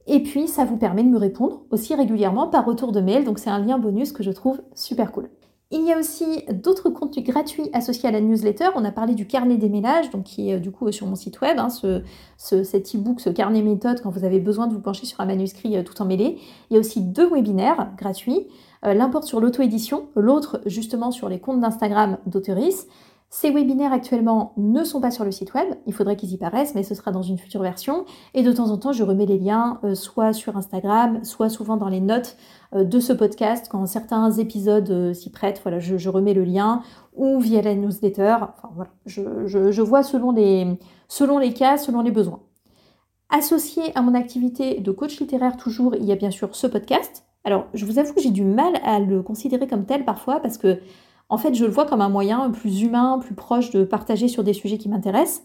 Et 0.07 0.23
puis, 0.23 0.47
ça 0.47 0.67
vous 0.67 0.77
permet 0.77 1.03
de 1.03 1.09
me 1.09 1.19
répondre 1.19 1.63
aussi 1.71 1.95
régulièrement 1.95 2.49
par 2.49 2.67
retour 2.67 2.93
de 2.93 3.01
mail. 3.01 3.25
Donc, 3.25 3.39
c'est 3.39 3.51
un 3.51 3.59
lien 3.59 3.79
bonus 3.79 4.13
que 4.13 4.23
je 4.23 4.31
trouve 4.31 4.61
super 4.75 5.11
cool. 5.11 5.31
Il 5.73 5.85
y 5.85 5.93
a 5.93 5.99
aussi 5.99 6.45
d'autres 6.53 6.91
contenus 6.91 7.27
gratuits 7.27 7.71
associés 7.73 8.09
à 8.09 8.13
la 8.13 8.21
newsletter. 8.21 8.69
On 8.77 8.85
a 8.85 8.93
parlé 8.93 9.17
du 9.17 9.27
carnet 9.27 9.57
des 9.57 9.69
ménages, 9.69 10.11
donc 10.11 10.23
qui 10.23 10.51
est 10.51 10.55
euh, 10.55 10.59
du 10.61 10.71
coup 10.71 10.93
sur 10.93 11.09
mon 11.09 11.17
site 11.17 11.41
web, 11.41 11.59
hein, 11.59 11.71
ce, 11.71 12.03
cet 12.39 12.95
e-book, 12.95 13.21
ce 13.21 13.31
carnet 13.31 13.63
méthode 13.63 14.01
quand 14.01 14.11
vous 14.11 14.25
avez 14.25 14.39
besoin 14.39 14.69
de 14.69 14.75
vous 14.75 14.81
pencher 14.81 15.07
sur 15.07 15.21
un 15.21 15.27
manuscrit 15.27 15.77
euh, 15.77 15.83
tout 15.83 16.01
emmêlé. 16.01 16.39
Il 16.71 16.75
y 16.75 16.77
a 16.77 16.81
aussi 16.81 17.01
deux 17.01 17.29
webinaires 17.29 17.91
gratuits. 17.97 18.47
Euh, 18.85 18.95
l'un 18.95 19.09
porte 19.09 19.25
sur 19.25 19.41
l'auto-édition, 19.41 20.07
l'autre 20.15 20.61
justement 20.67 21.11
sur 21.11 21.29
les 21.29 21.41
comptes 21.41 21.61
d'Instagram 21.61 22.19
d'auteuris. 22.27 22.87
Ces 23.29 23.51
webinaires 23.51 23.93
actuellement 23.93 24.53
ne 24.57 24.85
sont 24.85 25.01
pas 25.01 25.11
sur 25.11 25.25
le 25.25 25.33
site 25.33 25.53
web, 25.53 25.67
il 25.87 25.93
faudrait 25.93 26.17
qu'ils 26.17 26.33
y 26.33 26.39
paraissent, 26.39 26.77
mais 26.77 26.85
ce 26.85 26.95
sera 26.95 27.11
dans 27.11 27.23
une 27.23 27.39
future 27.39 27.61
version. 27.61 28.05
Et 28.35 28.45
de 28.45 28.53
temps 28.53 28.71
en 28.71 28.79
temps, 28.79 28.93
je 28.93 29.03
remets 29.03 29.27
les 29.27 29.39
liens 29.39 29.81
euh, 29.83 29.97
soit 29.97 30.33
sur 30.33 30.57
Instagram, 30.57 31.25
soit 31.25 31.49
souvent 31.49 31.77
dans 31.77 31.89
les 31.89 32.01
notes 32.01 32.37
euh, 32.73 32.85
de 32.85 33.01
ce 33.01 33.13
podcast 33.13 33.67
quand 33.69 33.85
certains 33.87 34.31
épisodes 34.31 34.91
euh, 34.91 35.13
s'y 35.13 35.31
prêtent. 35.31 35.61
Voilà, 35.65 35.81
je, 35.81 36.09
remets 36.09 36.35
le 36.35 36.45
lien 36.45 36.83
ou 37.15 37.41
via 37.41 37.63
la 37.63 37.75
newsletter. 37.75 38.37
Enfin 38.43 38.71
voilà, 38.75 38.91
je, 39.07 39.83
vois 39.83 40.05
selon 40.05 40.31
les, 40.31 40.79
selon 41.09 41.39
les 41.39 41.53
cas, 41.53 41.79
selon 41.79 42.03
les 42.03 42.13
besoins. 42.13 42.41
Associé 43.29 43.83
à 43.97 44.03
mon 44.03 44.15
activité 44.15 44.79
de 44.79 44.93
coach 44.93 45.19
littéraire 45.19 45.57
toujours, 45.57 45.97
il 45.97 46.05
y 46.05 46.13
a 46.13 46.17
bien 46.17 46.31
sûr 46.31 46.55
ce 46.55 46.69
podcast. 46.69 47.25
Alors, 47.43 47.67
je 47.75 47.85
vous 47.85 47.99
avoue 47.99 48.15
que 48.15 48.21
j'ai 48.21 48.31
du 48.31 48.45
mal 48.45 48.75
à 48.85 49.01
le 49.01 49.21
considérer 49.21 49.67
comme 49.67 49.85
tel 49.85 50.05
parfois 50.05 50.39
parce 50.39 50.59
que 50.59 50.79
en 51.29 51.39
fait, 51.39 51.55
je 51.55 51.65
le 51.65 51.71
vois 51.71 51.87
comme 51.87 52.01
un 52.01 52.09
moyen 52.09 52.51
plus 52.51 52.83
humain, 52.83 53.19
plus 53.21 53.35
proche 53.35 53.71
de 53.71 53.85
partager 53.85 54.29
sur 54.29 54.45
des 54.45 54.53
sujets 54.53 54.79
qui 54.79 54.89
m'intéressent. 54.89 55.43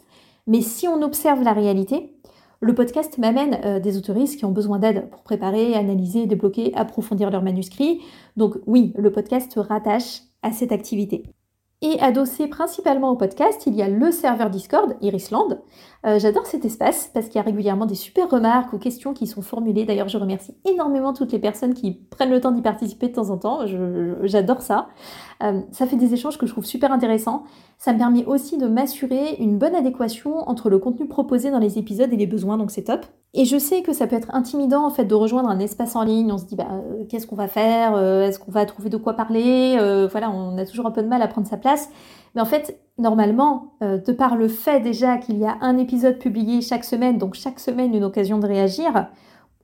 Mais 0.47 0.61
si 0.61 0.87
on 0.87 1.01
observe 1.01 1.43
la 1.43 1.53
réalité, 1.53 2.15
le 2.59 2.75
podcast 2.75 3.17
m'amène 3.17 3.59
euh, 3.65 3.79
des 3.79 3.97
autoristes 3.97 4.37
qui 4.37 4.45
ont 4.45 4.51
besoin 4.51 4.77
d'aide 4.77 5.09
pour 5.09 5.23
préparer, 5.23 5.73
analyser, 5.73 6.27
débloquer, 6.27 6.71
approfondir 6.75 7.31
leur 7.31 7.41
manuscrit. 7.41 8.01
Donc 8.37 8.57
oui, 8.67 8.93
le 8.95 9.11
podcast 9.11 9.53
rattache 9.57 10.21
à 10.43 10.51
cette 10.51 10.71
activité. 10.71 11.23
Et 11.83 11.99
adossé 11.99 12.47
principalement 12.47 13.09
au 13.09 13.15
podcast, 13.15 13.63
il 13.65 13.73
y 13.73 13.81
a 13.81 13.89
le 13.89 14.11
serveur 14.11 14.51
Discord, 14.51 14.95
Irisland. 15.01 15.63
Euh, 16.05 16.19
j'adore 16.19 16.45
cet 16.45 16.63
espace 16.63 17.09
parce 17.11 17.25
qu'il 17.25 17.37
y 17.37 17.39
a 17.39 17.41
régulièrement 17.41 17.87
des 17.87 17.95
super 17.95 18.29
remarques 18.29 18.71
ou 18.73 18.77
questions 18.77 19.15
qui 19.15 19.25
sont 19.25 19.41
formulées. 19.41 19.83
D'ailleurs, 19.85 20.07
je 20.07 20.19
remercie 20.19 20.55
énormément 20.63 21.11
toutes 21.11 21.31
les 21.31 21.39
personnes 21.39 21.73
qui 21.73 21.93
prennent 21.93 22.29
le 22.29 22.39
temps 22.39 22.51
d'y 22.51 22.61
participer 22.61 23.07
de 23.07 23.13
temps 23.13 23.31
en 23.31 23.37
temps. 23.39 23.65
J'adore 24.21 24.61
ça. 24.61 24.89
Euh, 25.41 25.61
ça 25.71 25.87
fait 25.87 25.95
des 25.95 26.13
échanges 26.13 26.37
que 26.37 26.45
je 26.45 26.51
trouve 26.51 26.65
super 26.65 26.91
intéressants. 26.91 27.45
Ça 27.79 27.93
me 27.93 27.97
permet 27.97 28.25
aussi 28.25 28.59
de 28.59 28.67
m'assurer 28.67 29.37
une 29.39 29.57
bonne 29.57 29.73
adéquation 29.73 30.47
entre 30.47 30.69
le 30.69 30.77
contenu 30.77 31.07
proposé 31.07 31.49
dans 31.49 31.57
les 31.57 31.79
épisodes 31.79 32.13
et 32.13 32.17
les 32.17 32.27
besoins, 32.27 32.57
donc 32.57 32.69
c'est 32.69 32.83
top. 32.83 33.07
Et 33.33 33.45
je 33.45 33.57
sais 33.57 33.81
que 33.81 33.93
ça 33.93 34.07
peut 34.07 34.15
être 34.17 34.33
intimidant 34.33 34.85
en 34.85 34.89
fait 34.89 35.05
de 35.05 35.15
rejoindre 35.15 35.49
un 35.49 35.59
espace 35.59 35.95
en 35.95 36.03
ligne. 36.03 36.31
On 36.31 36.37
se 36.37 36.45
dit 36.45 36.55
bah 36.55 36.67
euh, 36.71 37.05
qu'est-ce 37.09 37.25
qu'on 37.25 37.37
va 37.37 37.47
faire? 37.47 37.95
Euh, 37.95 38.27
Est-ce 38.27 38.39
qu'on 38.39 38.51
va 38.51 38.65
trouver 38.65 38.89
de 38.89 38.97
quoi 38.97 39.13
parler? 39.13 39.77
Voilà, 40.11 40.29
on 40.29 40.57
a 40.57 40.65
toujours 40.65 40.85
un 40.85 40.91
peu 40.91 41.01
de 41.01 41.07
mal 41.07 41.21
à 41.21 41.27
prendre 41.27 41.47
sa 41.47 41.57
place. 41.57 41.89
Mais 42.35 42.41
en 42.41 42.45
fait, 42.45 42.79
normalement, 42.97 43.73
de 43.81 44.11
par 44.11 44.35
le 44.35 44.47
fait 44.47 44.79
déjà 44.79 45.17
qu'il 45.17 45.37
y 45.37 45.45
a 45.45 45.57
un 45.61 45.77
épisode 45.77 46.17
publié 46.17 46.61
chaque 46.61 46.85
semaine, 46.85 47.17
donc 47.17 47.33
chaque 47.33 47.59
semaine 47.59 47.93
une 47.93 48.03
occasion 48.03 48.37
de 48.39 48.47
réagir, 48.47 49.07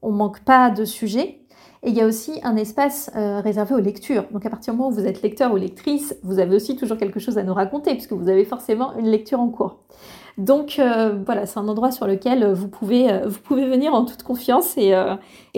on 0.01 0.12
manque 0.12 0.41
pas 0.41 0.69
de 0.69 0.86
sujets. 0.86 1.41
Et 1.83 1.89
il 1.89 1.95
y 1.95 2.01
a 2.01 2.05
aussi 2.05 2.39
un 2.43 2.55
espace 2.55 3.12
euh, 3.15 3.39
réservé 3.39 3.75
aux 3.75 3.79
lectures. 3.79 4.25
Donc 4.31 4.45
à 4.45 4.50
partir 4.50 4.74
du 4.74 4.79
moment 4.79 4.89
où 4.89 4.93
vous 4.93 5.05
êtes 5.05 5.21
lecteur 5.21 5.53
ou 5.53 5.57
lectrice, 5.57 6.15
vous 6.24 6.39
avez 6.39 6.55
aussi 6.55 6.75
toujours 6.75 6.97
quelque 6.97 7.19
chose 7.19 7.38
à 7.38 7.43
nous 7.43 7.53
raconter, 7.53 7.91
puisque 7.91 8.13
vous 8.13 8.29
avez 8.29 8.45
forcément 8.45 8.97
une 8.97 9.07
lecture 9.07 9.39
en 9.39 9.50
cours. 9.50 9.77
Donc 10.38 10.77
euh, 10.77 11.20
voilà, 11.25 11.46
c'est 11.46 11.60
un 11.60 11.67
endroit 11.67 11.91
sur 11.91 12.06
lequel 12.06 12.51
vous 12.53 12.67
pouvez, 12.67 13.12
euh, 13.12 13.27
vous 13.27 13.39
pouvez 13.39 13.67
venir 13.67 13.94
en 13.94 14.06
toute 14.06 14.24
confiance 14.24 14.77
et, 14.77 14.94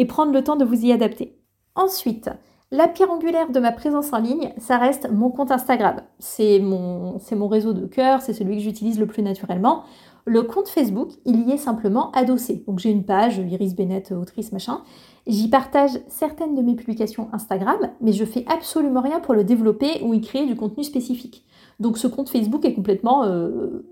prendre 0.07 0.31
le 0.31 0.43
temps 0.43 0.55
de 0.55 0.65
vous 0.65 0.85
y 0.85 0.91
adapter. 0.91 1.37
Ensuite, 1.75 2.29
la 2.71 2.87
pierre 2.87 3.11
angulaire 3.11 3.51
de 3.51 3.59
ma 3.59 3.71
présence 3.71 4.13
en 4.13 4.19
ligne, 4.19 4.53
ça 4.57 4.77
reste 4.77 5.09
mon 5.11 5.31
compte 5.31 5.51
Instagram. 5.51 6.01
C'est 6.19 6.59
mon, 6.59 7.17
réseau 7.47 7.73
de 7.73 7.85
cœur, 7.87 8.21
c'est 8.21 8.33
celui 8.33 8.57
que 8.57 8.63
j'utilise 8.63 8.99
le 8.99 9.07
plus 9.07 9.23
naturellement. 9.23 9.83
Le 10.25 10.43
compte 10.43 10.69
Facebook, 10.69 11.09
il 11.25 11.47
y 11.47 11.51
est 11.51 11.57
simplement 11.57 12.11
adossé. 12.11 12.63
Donc 12.67 12.79
j'ai 12.79 12.91
une 12.91 13.03
page, 13.03 13.39
Iris 13.39 13.75
Bennett, 13.75 14.11
autrice, 14.11 14.51
machin. 14.51 14.83
J'y 15.25 15.49
partage 15.49 15.99
certaines 16.07 16.55
de 16.55 16.61
mes 16.61 16.75
publications 16.75 17.29
Instagram, 17.33 17.89
mais 18.01 18.13
je 18.13 18.23
fais 18.23 18.45
absolument 18.47 19.01
rien 19.01 19.19
pour 19.19 19.33
le 19.33 19.43
développer 19.43 20.01
ou 20.03 20.13
y 20.13 20.21
créer 20.21 20.45
du 20.45 20.55
contenu 20.55 20.83
spécifique. 20.83 21.45
Donc 21.79 21.97
ce 21.97 22.07
compte 22.07 22.29
Facebook 22.29 22.63
est 22.65 22.73
complètement 22.73 23.23
euh, 23.23 23.85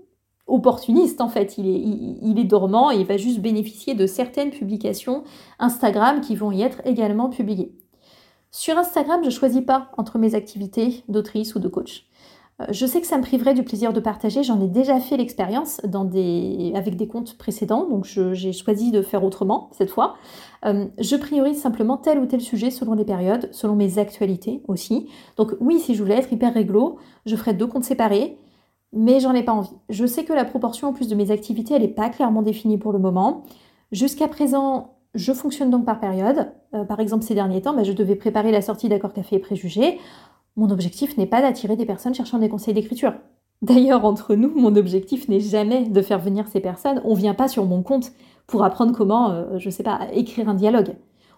opportuniste 0.48 1.20
en 1.20 1.28
fait. 1.28 1.56
Il 1.58 2.38
est, 2.38 2.44
dormant 2.44 2.90
et 2.90 2.96
il 2.96 3.06
va 3.06 3.16
juste 3.16 3.40
bénéficier 3.40 3.94
de 3.94 4.06
certaines 4.06 4.50
publications 4.50 5.24
Instagram 5.58 6.20
qui 6.20 6.34
vont 6.34 6.50
y 6.50 6.62
être 6.62 6.80
également 6.84 7.28
publiées. 7.28 7.72
Sur 8.50 8.78
Instagram, 8.78 9.20
je 9.22 9.26
ne 9.26 9.32
choisis 9.32 9.62
pas 9.62 9.90
entre 9.98 10.18
mes 10.18 10.34
activités 10.34 11.04
d'autrice 11.08 11.54
ou 11.54 11.58
de 11.58 11.68
coach. 11.68 12.08
Euh, 12.60 12.66
je 12.70 12.86
sais 12.86 13.00
que 13.00 13.06
ça 13.06 13.18
me 13.18 13.22
priverait 13.22 13.54
du 13.54 13.62
plaisir 13.62 13.92
de 13.92 14.00
partager, 14.00 14.42
j'en 14.42 14.60
ai 14.60 14.66
déjà 14.66 14.98
fait 15.00 15.16
l'expérience 15.16 15.80
avec 15.84 16.96
des 16.96 17.08
comptes 17.08 17.36
précédents, 17.36 17.86
donc 17.88 18.04
j'ai 18.04 18.52
choisi 18.52 18.90
de 18.90 19.02
faire 19.02 19.22
autrement 19.22 19.70
cette 19.72 19.90
fois. 19.90 20.16
Euh, 20.64 20.86
je 20.98 21.16
priorise 21.16 21.60
simplement 21.60 21.96
tel 21.96 22.18
ou 22.18 22.26
tel 22.26 22.40
sujet 22.40 22.70
selon 22.70 22.94
les 22.94 23.04
périodes, 23.04 23.48
selon 23.52 23.76
mes 23.76 23.98
actualités 23.98 24.62
aussi. 24.66 25.08
Donc 25.36 25.54
oui, 25.60 25.78
si 25.78 25.94
je 25.94 26.02
voulais 26.02 26.16
être 26.16 26.32
hyper 26.32 26.52
réglo, 26.52 26.98
je 27.26 27.36
ferais 27.36 27.54
deux 27.54 27.66
comptes 27.66 27.84
séparés, 27.84 28.38
mais 28.92 29.20
j'en 29.20 29.34
ai 29.34 29.42
pas 29.42 29.52
envie. 29.52 29.76
Je 29.88 30.06
sais 30.06 30.24
que 30.24 30.32
la 30.32 30.44
proportion 30.44 30.88
en 30.88 30.92
plus 30.92 31.08
de 31.08 31.14
mes 31.14 31.30
activités, 31.30 31.74
elle 31.74 31.82
n'est 31.82 31.88
pas 31.88 32.08
clairement 32.10 32.42
définie 32.42 32.78
pour 32.78 32.92
le 32.92 32.98
moment. 32.98 33.42
Jusqu'à 33.92 34.28
présent, 34.28 34.98
je 35.14 35.32
fonctionne 35.32 35.70
donc 35.70 35.84
par 35.84 36.00
période. 36.00 36.52
Euh, 36.74 36.84
par 36.84 37.00
exemple, 37.00 37.24
ces 37.24 37.34
derniers 37.34 37.62
temps, 37.62 37.74
bah, 37.74 37.82
je 37.82 37.92
devais 37.92 38.16
préparer 38.16 38.50
la 38.50 38.62
sortie 38.62 38.88
d'accord 38.88 39.12
café 39.12 39.36
et 39.36 39.40
préjugés. 39.40 39.98
Mon 40.56 40.70
objectif 40.70 41.16
n'est 41.16 41.26
pas 41.26 41.40
d'attirer 41.40 41.76
des 41.76 41.86
personnes 41.86 42.14
cherchant 42.14 42.38
des 42.38 42.48
conseils 42.48 42.74
d'écriture. 42.74 43.14
D'ailleurs, 43.62 44.04
entre 44.04 44.34
nous, 44.34 44.52
mon 44.54 44.76
objectif 44.76 45.28
n'est 45.28 45.40
jamais 45.40 45.88
de 45.88 46.02
faire 46.02 46.18
venir 46.18 46.46
ces 46.48 46.60
personnes. 46.60 47.00
On 47.04 47.14
vient 47.14 47.34
pas 47.34 47.48
sur 47.48 47.64
mon 47.64 47.82
compte 47.82 48.12
pour 48.46 48.64
apprendre 48.64 48.92
comment, 48.96 49.30
euh, 49.30 49.58
je 49.58 49.70
sais 49.70 49.82
pas, 49.82 50.08
écrire 50.12 50.48
un 50.48 50.54
dialogue. 50.54 50.94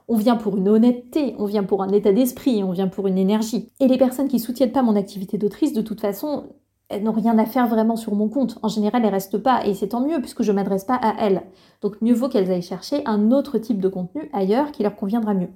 On 0.09 0.17
vient 0.17 0.37
pour 0.37 0.57
une 0.57 0.69
honnêteté, 0.69 1.35
on 1.39 1.45
vient 1.45 1.63
pour 1.63 1.83
un 1.83 1.89
état 1.91 2.13
d'esprit, 2.13 2.65
on 2.65 2.73
vient 2.73 2.89
pour 2.89 3.07
une 3.07 3.17
énergie. 3.19 3.69
Et 3.79 3.87
les 3.87 3.97
personnes 3.97 4.29
qui 4.29 4.41
soutiennent 4.41 4.73
pas 4.73 4.83
mon 4.83 4.97
activité 4.97 5.39
d'autrice, 5.39 5.73
de 5.73 5.83
toute 5.83 6.01
façon, 6.01 6.45
elles 6.91 7.05
n'ont 7.05 7.13
rien 7.13 7.39
à 7.39 7.47
faire 7.47 7.69
vraiment 7.69 7.97
sur 7.97 8.15
mon 8.15 8.29
compte. 8.29 8.59
En 8.63 8.69
général, 8.69 9.05
elles 9.05 9.13
restent 9.13 9.39
pas, 9.39 9.65
et 9.65 9.75
c'est 9.75 9.89
tant 9.89 10.01
mieux 10.01 10.21
puisque 10.21 10.43
je 10.43 10.53
m'adresse 10.53 10.85
pas 10.85 10.97
à 10.97 11.15
elles. 11.21 11.43
Donc 11.81 12.03
mieux 12.03 12.15
vaut 12.15 12.29
qu'elles 12.29 12.51
aillent 12.51 12.63
chercher 12.63 13.03
un 13.07 13.31
autre 13.31 13.59
type 13.59 13.81
de 13.81 13.89
contenu 13.89 14.29
ailleurs 14.33 14.73
qui 14.73 14.83
leur 14.83 14.97
conviendra 14.97 15.33
mieux. 15.33 15.51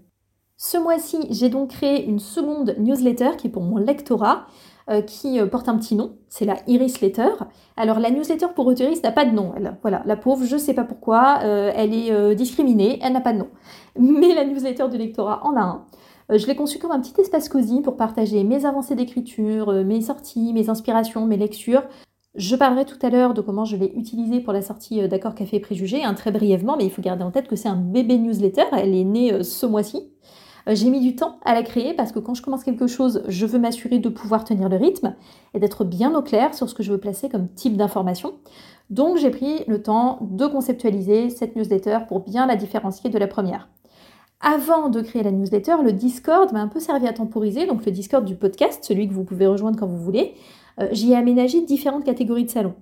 Ce 0.56 0.78
mois-ci, 0.78 1.18
j'ai 1.30 1.48
donc 1.48 1.70
créé 1.70 2.06
une 2.06 2.20
seconde 2.20 2.76
newsletter 2.78 3.30
qui 3.36 3.48
est 3.48 3.50
pour 3.50 3.64
mon 3.64 3.76
lectorat, 3.76 4.46
euh, 4.88 5.02
qui 5.02 5.40
euh, 5.40 5.46
porte 5.46 5.68
un 5.68 5.76
petit 5.76 5.96
nom, 5.96 6.16
c'est 6.28 6.44
la 6.44 6.56
Iris 6.68 7.00
Letter. 7.00 7.30
Alors 7.76 7.98
la 7.98 8.10
newsletter 8.10 8.46
pour 8.54 8.66
autoristes 8.66 9.02
n'a 9.02 9.10
pas 9.10 9.24
de 9.24 9.32
nom, 9.32 9.52
elle. 9.56 9.76
Voilà, 9.82 10.02
la 10.06 10.16
pauvre, 10.16 10.44
je 10.44 10.56
sais 10.56 10.74
pas 10.74 10.84
pourquoi, 10.84 11.40
euh, 11.42 11.72
elle 11.74 11.92
est 11.92 12.34
discriminée, 12.36 13.00
elle 13.02 13.14
n'a 13.14 13.20
pas 13.20 13.32
de 13.32 13.38
nom. 13.38 13.48
Mais 13.98 14.32
la 14.34 14.44
newsletter 14.44 14.88
du 14.88 14.98
lectorat 14.98 15.44
en 15.44 15.56
a 15.56 15.62
un. 15.62 15.84
Je 16.30 16.46
l'ai 16.46 16.56
conçue 16.56 16.78
comme 16.78 16.90
un 16.90 17.00
petit 17.00 17.20
espace 17.20 17.48
cosy 17.48 17.80
pour 17.80 17.96
partager 17.96 18.44
mes 18.44 18.64
avancées 18.64 18.94
d'écriture, 18.94 19.72
mes 19.84 20.00
sorties, 20.00 20.52
mes 20.52 20.70
inspirations, 20.70 21.26
mes 21.26 21.36
lectures. 21.36 21.82
Je 22.34 22.56
parlerai 22.56 22.84
tout 22.84 22.98
à 23.02 23.10
l'heure 23.10 23.34
de 23.34 23.40
comment 23.40 23.64
je 23.64 23.76
l'ai 23.76 23.92
utilisée 23.94 24.40
pour 24.40 24.52
la 24.52 24.62
sortie 24.62 25.06
d'Accord 25.08 25.34
Café 25.34 25.60
Préjugé, 25.60 26.02
hein, 26.02 26.14
très 26.14 26.32
brièvement, 26.32 26.76
mais 26.76 26.84
il 26.84 26.90
faut 26.90 27.02
garder 27.02 27.22
en 27.22 27.30
tête 27.30 27.46
que 27.46 27.56
c'est 27.56 27.68
un 27.68 27.76
bébé 27.76 28.18
newsletter, 28.18 28.64
elle 28.72 28.94
est 28.94 29.04
née 29.04 29.42
ce 29.44 29.66
mois-ci. 29.66 30.10
Euh, 30.68 30.74
j'ai 30.74 30.90
mis 30.90 31.00
du 31.00 31.14
temps 31.14 31.38
à 31.44 31.54
la 31.54 31.62
créer 31.62 31.94
parce 31.94 32.12
que 32.12 32.18
quand 32.18 32.34
je 32.34 32.42
commence 32.42 32.64
quelque 32.64 32.86
chose, 32.86 33.22
je 33.28 33.46
veux 33.46 33.58
m'assurer 33.58 33.98
de 33.98 34.08
pouvoir 34.08 34.44
tenir 34.44 34.68
le 34.68 34.76
rythme 34.76 35.14
et 35.52 35.58
d'être 35.58 35.84
bien 35.84 36.14
au 36.14 36.22
clair 36.22 36.54
sur 36.54 36.68
ce 36.68 36.74
que 36.74 36.82
je 36.82 36.92
veux 36.92 36.98
placer 36.98 37.28
comme 37.28 37.48
type 37.48 37.76
d'information. 37.76 38.34
Donc 38.90 39.16
j'ai 39.16 39.30
pris 39.30 39.64
le 39.66 39.82
temps 39.82 40.18
de 40.22 40.46
conceptualiser 40.46 41.30
cette 41.30 41.56
newsletter 41.56 42.00
pour 42.08 42.20
bien 42.20 42.46
la 42.46 42.56
différencier 42.56 43.10
de 43.10 43.18
la 43.18 43.26
première. 43.26 43.68
Avant 44.46 44.90
de 44.90 45.00
créer 45.00 45.22
la 45.22 45.30
newsletter, 45.30 45.76
le 45.82 45.92
Discord 45.92 46.52
m'a 46.52 46.60
un 46.60 46.68
peu 46.68 46.78
servi 46.78 47.06
à 47.06 47.14
temporiser, 47.14 47.64
donc 47.64 47.86
le 47.86 47.90
Discord 47.90 48.26
du 48.26 48.34
podcast, 48.34 48.84
celui 48.84 49.08
que 49.08 49.14
vous 49.14 49.24
pouvez 49.24 49.46
rejoindre 49.46 49.80
quand 49.80 49.86
vous 49.86 49.96
voulez. 49.96 50.34
Euh, 50.80 50.88
j'y 50.92 51.12
ai 51.12 51.16
aménagé 51.16 51.62
différentes 51.62 52.04
catégories 52.04 52.44
de 52.44 52.50
salons. 52.50 52.74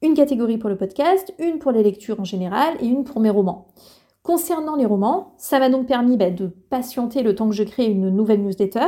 Une 0.00 0.14
catégorie 0.14 0.58
pour 0.58 0.70
le 0.70 0.76
podcast, 0.76 1.34
une 1.40 1.58
pour 1.58 1.72
les 1.72 1.82
lectures 1.82 2.20
en 2.20 2.24
général 2.24 2.76
et 2.80 2.86
une 2.86 3.02
pour 3.02 3.18
mes 3.20 3.30
romans. 3.30 3.66
Concernant 4.22 4.76
les 4.76 4.86
romans, 4.86 5.34
ça 5.38 5.58
m'a 5.58 5.70
donc 5.70 5.88
permis 5.88 6.16
bah, 6.16 6.30
de 6.30 6.46
patienter 6.46 7.24
le 7.24 7.34
temps 7.34 7.48
que 7.48 7.56
je 7.56 7.64
crée 7.64 7.86
une 7.86 8.10
nouvelle 8.10 8.44
newsletter. 8.44 8.86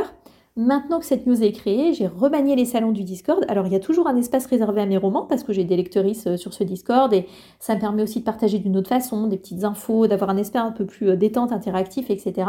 Maintenant 0.59 0.99
que 0.99 1.05
cette 1.05 1.25
news 1.25 1.41
est 1.41 1.53
créée, 1.53 1.93
j'ai 1.93 2.07
remanié 2.07 2.53
les 2.53 2.65
salons 2.65 2.91
du 2.91 3.05
Discord. 3.05 3.45
Alors 3.47 3.65
il 3.67 3.71
y 3.71 3.77
a 3.77 3.79
toujours 3.79 4.07
un 4.07 4.17
espace 4.17 4.45
réservé 4.45 4.81
à 4.81 4.85
mes 4.85 4.97
romans 4.97 5.25
parce 5.25 5.45
que 5.45 5.53
j'ai 5.53 5.63
des 5.63 5.77
lectrices 5.77 6.27
euh, 6.27 6.35
sur 6.35 6.53
ce 6.53 6.65
Discord 6.65 7.13
et 7.13 7.27
ça 7.61 7.75
me 7.75 7.79
permet 7.79 8.03
aussi 8.03 8.19
de 8.19 8.25
partager 8.25 8.59
d'une 8.59 8.75
autre 8.75 8.89
façon, 8.89 9.27
des 9.27 9.37
petites 9.37 9.63
infos, 9.63 10.07
d'avoir 10.07 10.31
un 10.31 10.35
espace 10.35 10.61
un 10.61 10.73
peu 10.73 10.85
plus 10.85 11.11
euh, 11.11 11.15
détente, 11.15 11.53
interactif, 11.53 12.09
etc. 12.09 12.45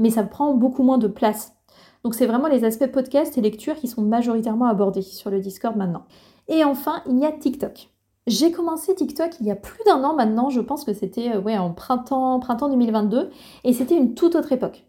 Mais 0.00 0.10
ça 0.10 0.24
prend 0.24 0.54
beaucoup 0.54 0.82
moins 0.82 0.98
de 0.98 1.06
place. 1.06 1.54
Donc 2.02 2.16
c'est 2.16 2.26
vraiment 2.26 2.48
les 2.48 2.64
aspects 2.64 2.88
podcast 2.88 3.38
et 3.38 3.42
lecture 3.42 3.76
qui 3.76 3.86
sont 3.86 4.02
majoritairement 4.02 4.66
abordés 4.66 5.02
sur 5.02 5.30
le 5.30 5.38
Discord 5.38 5.76
maintenant. 5.76 6.02
Et 6.48 6.64
enfin, 6.64 7.00
il 7.08 7.16
y 7.20 7.26
a 7.26 7.30
TikTok. 7.30 7.90
J'ai 8.26 8.50
commencé 8.50 8.92
TikTok 8.92 9.36
il 9.38 9.46
y 9.46 9.52
a 9.52 9.56
plus 9.56 9.84
d'un 9.86 10.02
an 10.02 10.16
maintenant, 10.16 10.50
je 10.50 10.60
pense 10.60 10.82
que 10.82 10.92
c'était 10.92 11.36
euh, 11.36 11.58
en 11.58 11.70
printemps, 11.70 12.40
printemps 12.40 12.70
2022, 12.70 13.30
et 13.62 13.72
c'était 13.72 13.96
une 13.96 14.14
toute 14.14 14.34
autre 14.34 14.50
époque. 14.50 14.85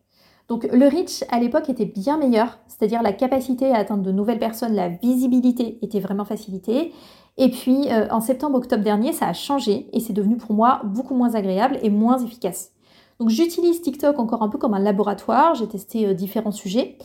Donc 0.47 0.65
le 0.71 0.87
reach 0.87 1.23
à 1.29 1.39
l'époque 1.39 1.69
était 1.69 1.85
bien 1.85 2.17
meilleur, 2.17 2.57
c'est-à-dire 2.67 3.01
la 3.01 3.11
capacité 3.11 3.71
à 3.71 3.77
atteindre 3.77 4.03
de 4.03 4.11
nouvelles 4.11 4.39
personnes, 4.39 4.73
la 4.73 4.87
visibilité 4.87 5.77
était 5.81 5.99
vraiment 5.99 6.23
facilitée. 6.23 6.93
Et 7.37 7.51
puis 7.51 7.91
euh, 7.91 8.07
en 8.09 8.21
septembre-octobre 8.21 8.83
dernier, 8.83 9.11
ça 9.11 9.27
a 9.27 9.33
changé 9.33 9.89
et 9.91 9.99
c'est 9.99 10.13
devenu 10.13 10.37
pour 10.37 10.55
moi 10.55 10.81
beaucoup 10.85 11.15
moins 11.15 11.35
agréable 11.35 11.77
et 11.83 11.89
moins 11.89 12.17
efficace. 12.19 12.71
Donc 13.19 13.29
j'utilise 13.29 13.81
TikTok 13.81 14.19
encore 14.19 14.41
un 14.41 14.47
peu 14.47 14.57
comme 14.57 14.73
un 14.73 14.79
laboratoire, 14.79 15.53
j'ai 15.55 15.67
testé 15.67 16.07
euh, 16.07 16.13
différents 16.13 16.51
sujets. 16.51 16.97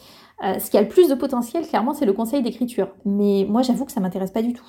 Euh, 0.44 0.58
ce 0.58 0.70
qui 0.70 0.78
a 0.78 0.82
le 0.82 0.88
plus 0.88 1.08
de 1.08 1.14
potentiel, 1.14 1.66
clairement, 1.66 1.94
c'est 1.94 2.06
le 2.06 2.12
conseil 2.12 2.42
d'écriture. 2.42 2.88
Mais 3.04 3.46
moi, 3.48 3.62
j'avoue 3.62 3.84
que 3.84 3.92
ça 3.92 4.00
m'intéresse 4.00 4.32
pas 4.32 4.42
du 4.42 4.52
tout. 4.52 4.66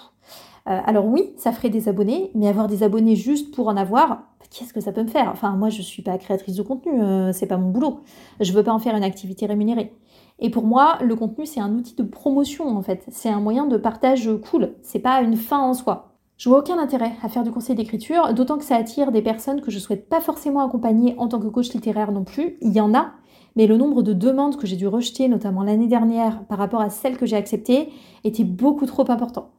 Alors 0.66 1.06
oui, 1.06 1.34
ça 1.36 1.52
ferait 1.52 1.70
des 1.70 1.90
abonnés, 1.90 2.32
mais 2.36 2.48
avoir 2.48 2.68
des 2.68 2.84
abonnés 2.84 3.18
juste 3.18 3.54
pour 3.54 3.68
en 3.68 3.76
avoir, 3.76 4.22
qu'est-ce 4.54 4.74
que 4.74 4.82
ça 4.82 4.92
peut 4.92 5.04
me 5.04 5.10
faire? 5.10 5.30
Enfin, 5.32 5.56
moi, 5.56 5.70
je 5.70 5.82
suis 5.82 6.04
pas 6.04 6.18
créatrice 6.18 6.56
de 6.56 6.62
contenu, 6.62 7.02
euh, 7.02 7.34
c'est 7.34 7.48
pas 7.48 7.58
mon 7.58 7.70
boulot. 7.70 8.02
Je 8.40 8.54
veux 8.54 8.64
pas 8.64 8.72
en 8.72 8.80
faire 8.80 8.96
une 8.96 9.04
activité 9.04 9.46
rémunérée. 9.46 9.94
Et 10.40 10.50
pour 10.50 10.66
moi, 10.66 10.98
le 11.02 11.16
contenu, 11.16 11.46
c'est 11.46 11.60
un 11.60 11.74
outil 11.74 11.96
de 11.96 12.04
promotion, 12.04 12.76
en 12.76 12.82
fait. 12.82 13.04
C'est 13.10 13.30
un 13.30 13.40
moyen 13.40 13.66
de 13.66 13.78
partage 13.78 14.30
cool. 14.50 14.76
C'est 14.82 15.00
pas 15.00 15.22
une 15.22 15.36
fin 15.36 15.60
en 15.60 15.74
soi. 15.74 16.14
Je 16.38 16.50
vois 16.50 16.60
aucun 16.60 16.78
intérêt 16.78 17.14
à 17.22 17.30
faire 17.30 17.44
du 17.44 17.52
conseil 17.52 17.76
d'écriture, 17.76 18.34
d'autant 18.34 18.58
que 18.58 18.64
ça 18.64 18.76
attire 18.76 19.12
des 19.12 19.22
personnes 19.22 19.62
que 19.62 19.72
je 19.72 19.80
souhaite 19.80 20.10
pas 20.10 20.20
forcément 20.20 20.66
accompagner 20.66 21.16
en 21.18 21.28
tant 21.28 21.40
que 21.40 21.48
coach 21.48 21.72
littéraire 21.74 22.12
non 22.12 22.24
plus. 22.24 22.58
Il 22.62 22.74
y 22.74 22.82
en 22.82 22.94
a, 22.94 23.12
mais 23.56 23.68
le 23.68 23.78
nombre 23.78 24.02
de 24.02 24.14
demandes 24.14 24.58
que 24.58 24.68
j'ai 24.68 24.76
dû 24.76 24.88
rejeter, 24.88 25.28
notamment 25.28 25.64
l'année 25.64 25.88
dernière, 25.88 26.44
par 26.46 26.58
rapport 26.58 26.82
à 26.82 26.90
celles 26.90 27.18
que 27.18 27.26
j'ai 27.26 27.36
acceptées, 27.36 27.90
était 28.24 28.44
beaucoup 28.44 28.86
trop 28.86 29.10
important. 29.10 29.52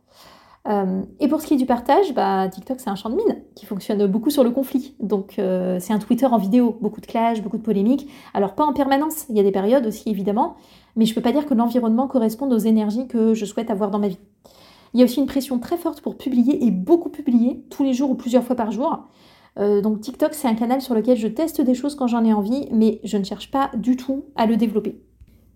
Euh, 0.66 1.02
et 1.21 1.28
pour 1.28 1.42
ce 1.42 1.47
qui 1.47 1.54
est 1.54 1.59
du 1.59 1.66
partage, 1.66 2.14
bah, 2.14 2.49
TikTok 2.49 2.80
c'est 2.80 2.88
un 2.88 2.94
champ 2.94 3.11
de 3.11 3.16
mine 3.16 3.42
qui 3.54 3.66
fonctionne 3.66 4.06
beaucoup 4.06 4.30
sur 4.30 4.42
le 4.44 4.50
conflit. 4.50 4.94
Donc 4.99 5.38
euh, 5.38 5.78
c'est 5.78 5.92
un 5.92 5.99
Twitter 5.99 6.26
en 6.26 6.38
vidéo, 6.38 6.78
beaucoup 6.80 7.00
de 7.00 7.06
clash, 7.06 7.42
beaucoup 7.42 7.59
de 7.59 7.62
polémiques. 7.62 8.09
Alors 8.33 8.54
pas 8.54 8.64
en 8.64 8.73
permanence, 8.73 9.26
il 9.28 9.37
y 9.37 9.40
a 9.40 9.42
des 9.42 9.52
périodes 9.52 9.87
aussi 9.87 10.09
évidemment, 10.09 10.56
mais 10.97 11.04
je 11.04 11.14
peux 11.14 11.21
pas 11.21 11.33
dire 11.33 11.44
que 11.44 11.54
l'environnement 11.54 12.09
corresponde 12.09 12.52
aux 12.52 12.59
énergies 12.59 13.06
que 13.09 13.35
je 13.35 13.44
souhaite 13.44 13.71
avoir 13.71 13.90
dans 13.90 13.99
ma 13.99 14.09
vie. 14.09 14.18
Il 14.94 15.00
y 15.00 15.02
a 15.02 15.04
aussi 15.04 15.21
une 15.21 15.26
pression 15.26 15.59
très 15.59 15.76
forte 15.76 16.00
pour 16.00 16.16
publier 16.16 16.64
et 16.64 16.71
beaucoup 16.71 17.11
publier 17.11 17.64
tous 17.68 17.85
les 17.85 17.92
jours 17.92 18.11
ou 18.11 18.14
plusieurs 18.14 18.44
fois 18.44 18.56
par 18.56 18.71
jour. 18.71 19.04
Euh, 19.59 19.83
donc 19.83 20.00
TikTok 20.00 20.33
c'est 20.33 20.49
un 20.49 20.54
canal 20.54 20.80
sur 20.80 20.94
lequel 20.94 21.16
je 21.16 21.28
teste 21.28 21.61
des 21.61 21.75
choses 21.75 21.94
quand 21.94 22.06
j'en 22.06 22.25
ai 22.25 22.33
envie, 22.33 22.68
mais 22.73 23.00
je 23.04 23.18
ne 23.18 23.25
cherche 23.25 23.50
pas 23.50 23.71
du 23.76 23.97
tout 23.97 24.25
à 24.35 24.47
le 24.47 24.56
développer. 24.56 24.99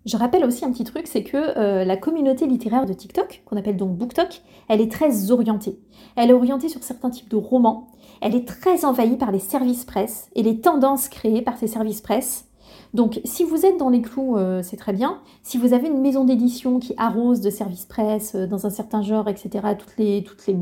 Je 0.05 0.17
rappelle 0.17 0.45
aussi 0.45 0.63
un 0.63 0.71
petit 0.71 0.85
truc, 0.85 1.07
c'est 1.07 1.23
que 1.23 1.37
euh, 1.37 1.83
la 1.83 1.97
communauté 1.97 2.47
littéraire 2.47 2.85
de 2.85 2.93
TikTok, 2.93 3.43
qu'on 3.45 3.57
appelle 3.57 3.77
donc 3.77 3.97
BookTok, 3.97 4.41
elle 4.69 4.81
est 4.81 4.91
très 4.91 5.31
orientée. 5.31 5.77
Elle 6.15 6.29
est 6.29 6.33
orientée 6.33 6.69
sur 6.69 6.83
certains 6.83 7.09
types 7.09 7.29
de 7.29 7.35
romans. 7.35 7.87
Elle 8.21 8.35
est 8.35 8.47
très 8.47 8.85
envahie 8.85 9.17
par 9.17 9.31
les 9.31 9.39
services 9.39 9.85
presse 9.85 10.29
et 10.35 10.43
les 10.43 10.61
tendances 10.61 11.09
créées 11.09 11.41
par 11.41 11.57
ces 11.57 11.67
services 11.67 12.01
presse. 12.01 12.45
Donc, 12.93 13.19
si 13.23 13.43
vous 13.43 13.65
êtes 13.65 13.77
dans 13.77 13.89
les 13.89 14.01
clous, 14.01 14.37
euh, 14.37 14.61
c'est 14.63 14.77
très 14.77 14.93
bien. 14.93 15.19
Si 15.43 15.57
vous 15.57 15.73
avez 15.73 15.87
une 15.87 16.01
maison 16.01 16.23
d'édition 16.23 16.79
qui 16.79 16.93
arrose 16.97 17.41
de 17.41 17.49
services 17.49 17.85
presse 17.85 18.35
euh, 18.35 18.47
dans 18.47 18.65
un 18.65 18.69
certain 18.69 19.01
genre, 19.01 19.27
etc., 19.27 19.49
toutes 19.77 19.97
les, 19.97 20.23
toutes 20.23 20.47
les 20.47 20.55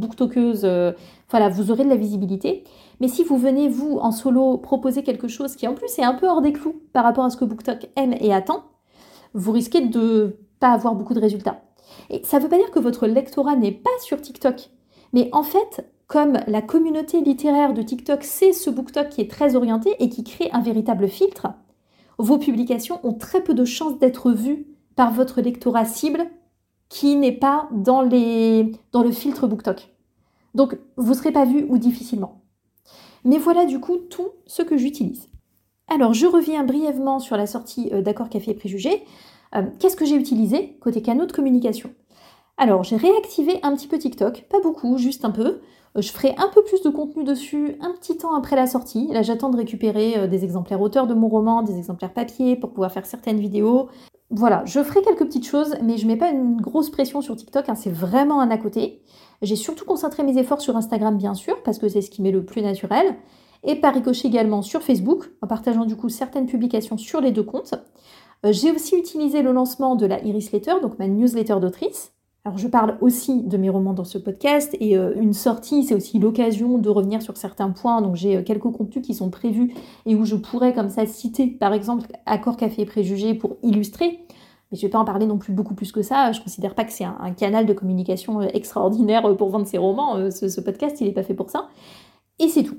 voilà, 1.30 1.50
vous 1.50 1.72
aurez 1.72 1.84
de 1.84 1.90
la 1.90 1.96
visibilité. 1.96 2.64
Mais 3.00 3.08
si 3.08 3.24
vous 3.24 3.38
venez, 3.38 3.70
vous, 3.70 3.98
en 3.98 4.12
solo, 4.12 4.58
proposer 4.58 5.04
quelque 5.04 5.28
chose 5.28 5.56
qui, 5.56 5.68
en 5.68 5.74
plus, 5.74 6.00
est 6.00 6.04
un 6.04 6.14
peu 6.14 6.28
hors 6.28 6.42
des 6.42 6.54
clous 6.54 6.82
par 6.94 7.04
rapport 7.04 7.26
à 7.26 7.30
ce 7.30 7.38
que 7.38 7.46
BookTok 7.46 7.90
aime 7.96 8.16
et 8.20 8.34
attend, 8.34 8.64
vous 9.38 9.52
risquez 9.52 9.82
de 9.82 10.38
pas 10.60 10.72
avoir 10.72 10.96
beaucoup 10.96 11.14
de 11.14 11.20
résultats. 11.20 11.62
Et 12.10 12.24
ça 12.24 12.38
ne 12.38 12.44
veut 12.44 12.50
pas 12.50 12.58
dire 12.58 12.72
que 12.72 12.80
votre 12.80 13.08
lectorat 13.08 13.56
n'est 13.56 13.72
pas 13.72 13.90
sur 14.02 14.20
TikTok. 14.20 14.70
Mais 15.14 15.30
en 15.32 15.44
fait, 15.44 15.90
comme 16.08 16.40
la 16.48 16.62
communauté 16.62 17.22
littéraire 17.22 17.74
de 17.74 17.82
TikTok, 17.82 18.24
c'est 18.24 18.52
ce 18.52 18.70
BookTok 18.70 19.10
qui 19.10 19.22
est 19.22 19.32
très 19.32 19.56
orienté 19.56 19.96
et 20.00 20.10
qui 20.10 20.24
crée 20.24 20.50
un 20.52 20.62
véritable 20.62 21.08
filtre, 21.08 21.48
vos 22.18 22.40
publications 22.40 23.00
ont 23.04 23.14
très 23.14 23.44
peu 23.44 23.54
de 23.54 23.64
chances 23.64 24.00
d'être 24.00 24.32
vues 24.32 24.66
par 24.96 25.12
votre 25.14 25.40
lectorat 25.42 25.86
cible 25.86 26.26
qui 26.90 27.16
n'est 27.16 27.38
pas 27.38 27.70
dans, 27.72 28.02
le 28.02 29.12
filtre 29.12 29.48
BookTok. 29.48 29.94
Donc, 30.56 30.78
vous 30.96 31.12
ne 31.12 31.18
serez 31.18 31.32
pas 31.32 31.46
vu 31.46 31.66
ou 31.70 31.78
difficilement. 31.78 32.42
Mais 33.24 33.38
voilà 33.38 33.66
du 33.66 33.80
coup 33.80 33.98
tout 33.98 34.30
ce 34.48 34.64
que 34.64 34.78
j'utilise. 34.78 35.28
Alors, 35.90 36.14
je 36.14 36.26
reviens 36.26 36.64
brièvement 36.64 37.20
sur 37.20 37.38
la 37.38 37.48
sortie 37.48 37.90
euh, 37.94 38.02
d'accord 38.02 38.30
café 38.30 38.52
et 38.52 38.56
préjugés. 38.56 39.04
Euh, 39.56 39.64
qu'est-ce 39.80 39.96
que 39.96 40.06
j'ai 40.06 40.16
utilisé 40.16 40.78
côté 40.82 41.02
canaux 41.02 41.26
de 41.26 41.32
communication? 41.32 41.90
Alors, 42.58 42.84
j'ai 42.84 42.98
réactivé 42.98 43.60
un 43.64 43.76
petit 43.76 43.88
peu 43.88 43.98
TikTok, 43.98 44.46
pas 44.50 44.60
beaucoup, 44.60 44.98
juste 44.98 45.26
un 45.26 45.32
peu. 45.32 45.60
Euh, 45.96 46.02
je 46.02 46.12
ferai 46.12 46.36
un 46.38 46.50
peu 46.54 46.64
plus 46.64 46.82
de 46.82 46.90
contenu 46.90 47.24
dessus 47.24 47.78
un 47.82 47.92
petit 47.92 48.18
temps 48.18 48.36
après 48.36 48.56
la 48.56 48.68
sortie. 48.68 49.08
Là, 49.12 49.22
j'attends 49.22 49.50
de 49.50 49.58
récupérer 49.58 50.28
des 50.28 50.44
exemplaires 50.44 50.82
auteurs 50.82 51.08
de 51.08 51.14
mon 51.14 51.28
roman, 51.28 51.62
des 51.62 51.78
exemplaires 51.78 52.14
papier 52.14 52.56
pour 52.56 52.72
pouvoir 52.72 52.92
faire 52.92 53.06
certaines 53.06 53.40
vidéos. 53.40 53.90
Voilà, 54.30 54.64
je 54.66 54.84
ferai 54.84 55.02
quelques 55.02 55.26
petites 55.26 55.48
choses, 55.48 55.76
mais 55.82 55.98
je 55.98 56.06
mets 56.06 56.18
pas 56.18 56.32
une 56.32 56.60
grosse 56.60 56.90
pression 56.90 57.22
sur 57.22 57.36
TikTok, 57.38 57.70
hein, 57.70 57.76
c'est 57.76 57.90
vraiment 57.90 58.42
un 58.42 58.52
à 58.52 58.58
côté. 58.58 59.02
J'ai 59.42 59.56
surtout 59.56 59.86
concentré 59.86 60.24
mes 60.24 60.38
efforts 60.38 60.60
sur 60.60 60.76
Instagram, 60.76 61.18
bien 61.18 61.34
sûr, 61.34 61.64
parce 61.64 61.78
que 61.78 61.88
c'est 61.88 62.02
ce 62.02 62.10
qui 62.10 62.22
m'est 62.22 62.32
le 62.32 62.44
plus 62.44 62.62
naturel 62.62 63.16
et 63.64 63.76
par 63.76 63.94
ricochet 63.94 64.28
également 64.28 64.62
sur 64.62 64.82
Facebook, 64.82 65.32
en 65.42 65.48
partageant 65.48 65.86
du 65.86 65.96
coup 65.96 66.10
certaines 66.10 66.46
publications 66.46 66.98
sur 66.98 67.22
les 67.22 67.32
deux 67.32 67.44
comptes. 67.44 67.76
Euh, 68.46 68.52
j'ai 68.52 68.72
aussi 68.72 68.96
utilisé 68.96 69.42
le 69.42 69.52
lancement 69.52 69.96
de 69.96 70.06
la 70.06 70.24
Iris 70.24 70.52
Letter, 70.52 70.74
donc 70.82 71.00
ma 71.00 71.08
newsletter 71.08 71.60
d'autrice. 71.60 72.14
Alors 72.46 72.58
je 72.58 72.68
parle 72.68 72.98
aussi 73.02 73.44
de 73.44 73.58
mes 73.58 73.70
romans 73.70 73.94
dans 73.94 74.06
ce 74.06 74.18
podcast 74.18 74.76
et 74.80 74.98
euh, 74.98 75.14
une 75.16 75.34
sortie, 75.34 75.84
c'est 75.84 75.96
aussi 75.96 76.18
l'occasion 76.18 76.78
de 76.78 76.90
revenir 76.90 77.22
sur 77.22 77.36
certains 77.36 77.72
points. 77.72 78.02
Donc 78.02 78.16
j'ai 78.16 78.38
euh, 78.38 78.44
quelques 78.44 78.72
contenus 78.72 79.06
qui 79.06 79.14
sont 79.14 79.30
prévus 79.30 79.74
et 80.06 80.16
où 80.16 80.24
je 80.24 80.36
pourrais 80.36 80.74
comme 80.74 80.90
ça 80.90 81.06
citer 81.06 81.48
par 81.48 81.74
exemple 81.74 82.08
Accord 82.26 82.56
Café 82.56 82.84
et 82.84 82.86
Préjugés 82.86 83.34
pour 83.34 83.58
illustrer. 83.64 84.20
Mais 84.72 84.78
je 84.78 84.86
ne 84.86 84.88
vais 84.88 84.92
pas 84.92 85.00
en 85.00 85.06
parler 85.06 85.26
non 85.26 85.38
plus 85.38 85.54
beaucoup 85.54 85.76
plus 85.76 85.92
que 85.92 86.02
ça. 86.02 86.32
Je 86.32 86.40
ne 86.40 86.44
considère 86.44 86.76
pas 86.76 86.86
que 86.86 86.92
c'est 86.92 87.06
un, 87.06 87.32
canal 87.32 87.66
de 87.66 87.74
communication 87.74 88.42
extraordinaire 88.42 89.36
pour 89.38 89.50
vendre 89.50 89.66
ses 89.66 89.78
romans. 89.78 90.30
Ce, 90.30 90.50
ce 90.50 90.60
podcast, 90.60 91.00
il 91.00 91.08
n'est 91.08 91.14
pas 91.14 91.24
fait 91.24 91.34
pour 91.34 91.50
ça. 91.50 91.70
Et 92.38 92.50
c'est 92.50 92.64
tout. 92.64 92.78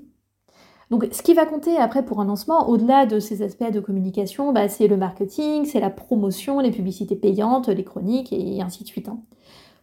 Donc, 0.90 1.07
ce 1.12 1.22
qui 1.22 1.35
va 1.35 1.44
compter 1.44 1.77
après 1.77 2.05
pour 2.05 2.20
un 2.20 2.24
lancement, 2.24 2.68
au-delà 2.68 3.05
de 3.05 3.20
ces 3.20 3.42
aspects 3.42 3.70
de 3.70 3.81
communication, 3.81 4.53
bah, 4.53 4.68
c'est 4.68 4.88
le 4.88 4.96
marketing, 4.96 5.66
c'est 5.66 5.81
la 5.81 5.90
promotion, 5.90 6.61
les 6.61 6.70
publicités 6.70 7.16
payantes, 7.16 7.68
les 7.68 7.85
chroniques 7.85 8.33
et 8.33 8.62
ainsi 8.62 8.85
de 8.85 8.88
suite. 8.88 9.09
Hein. 9.09 9.20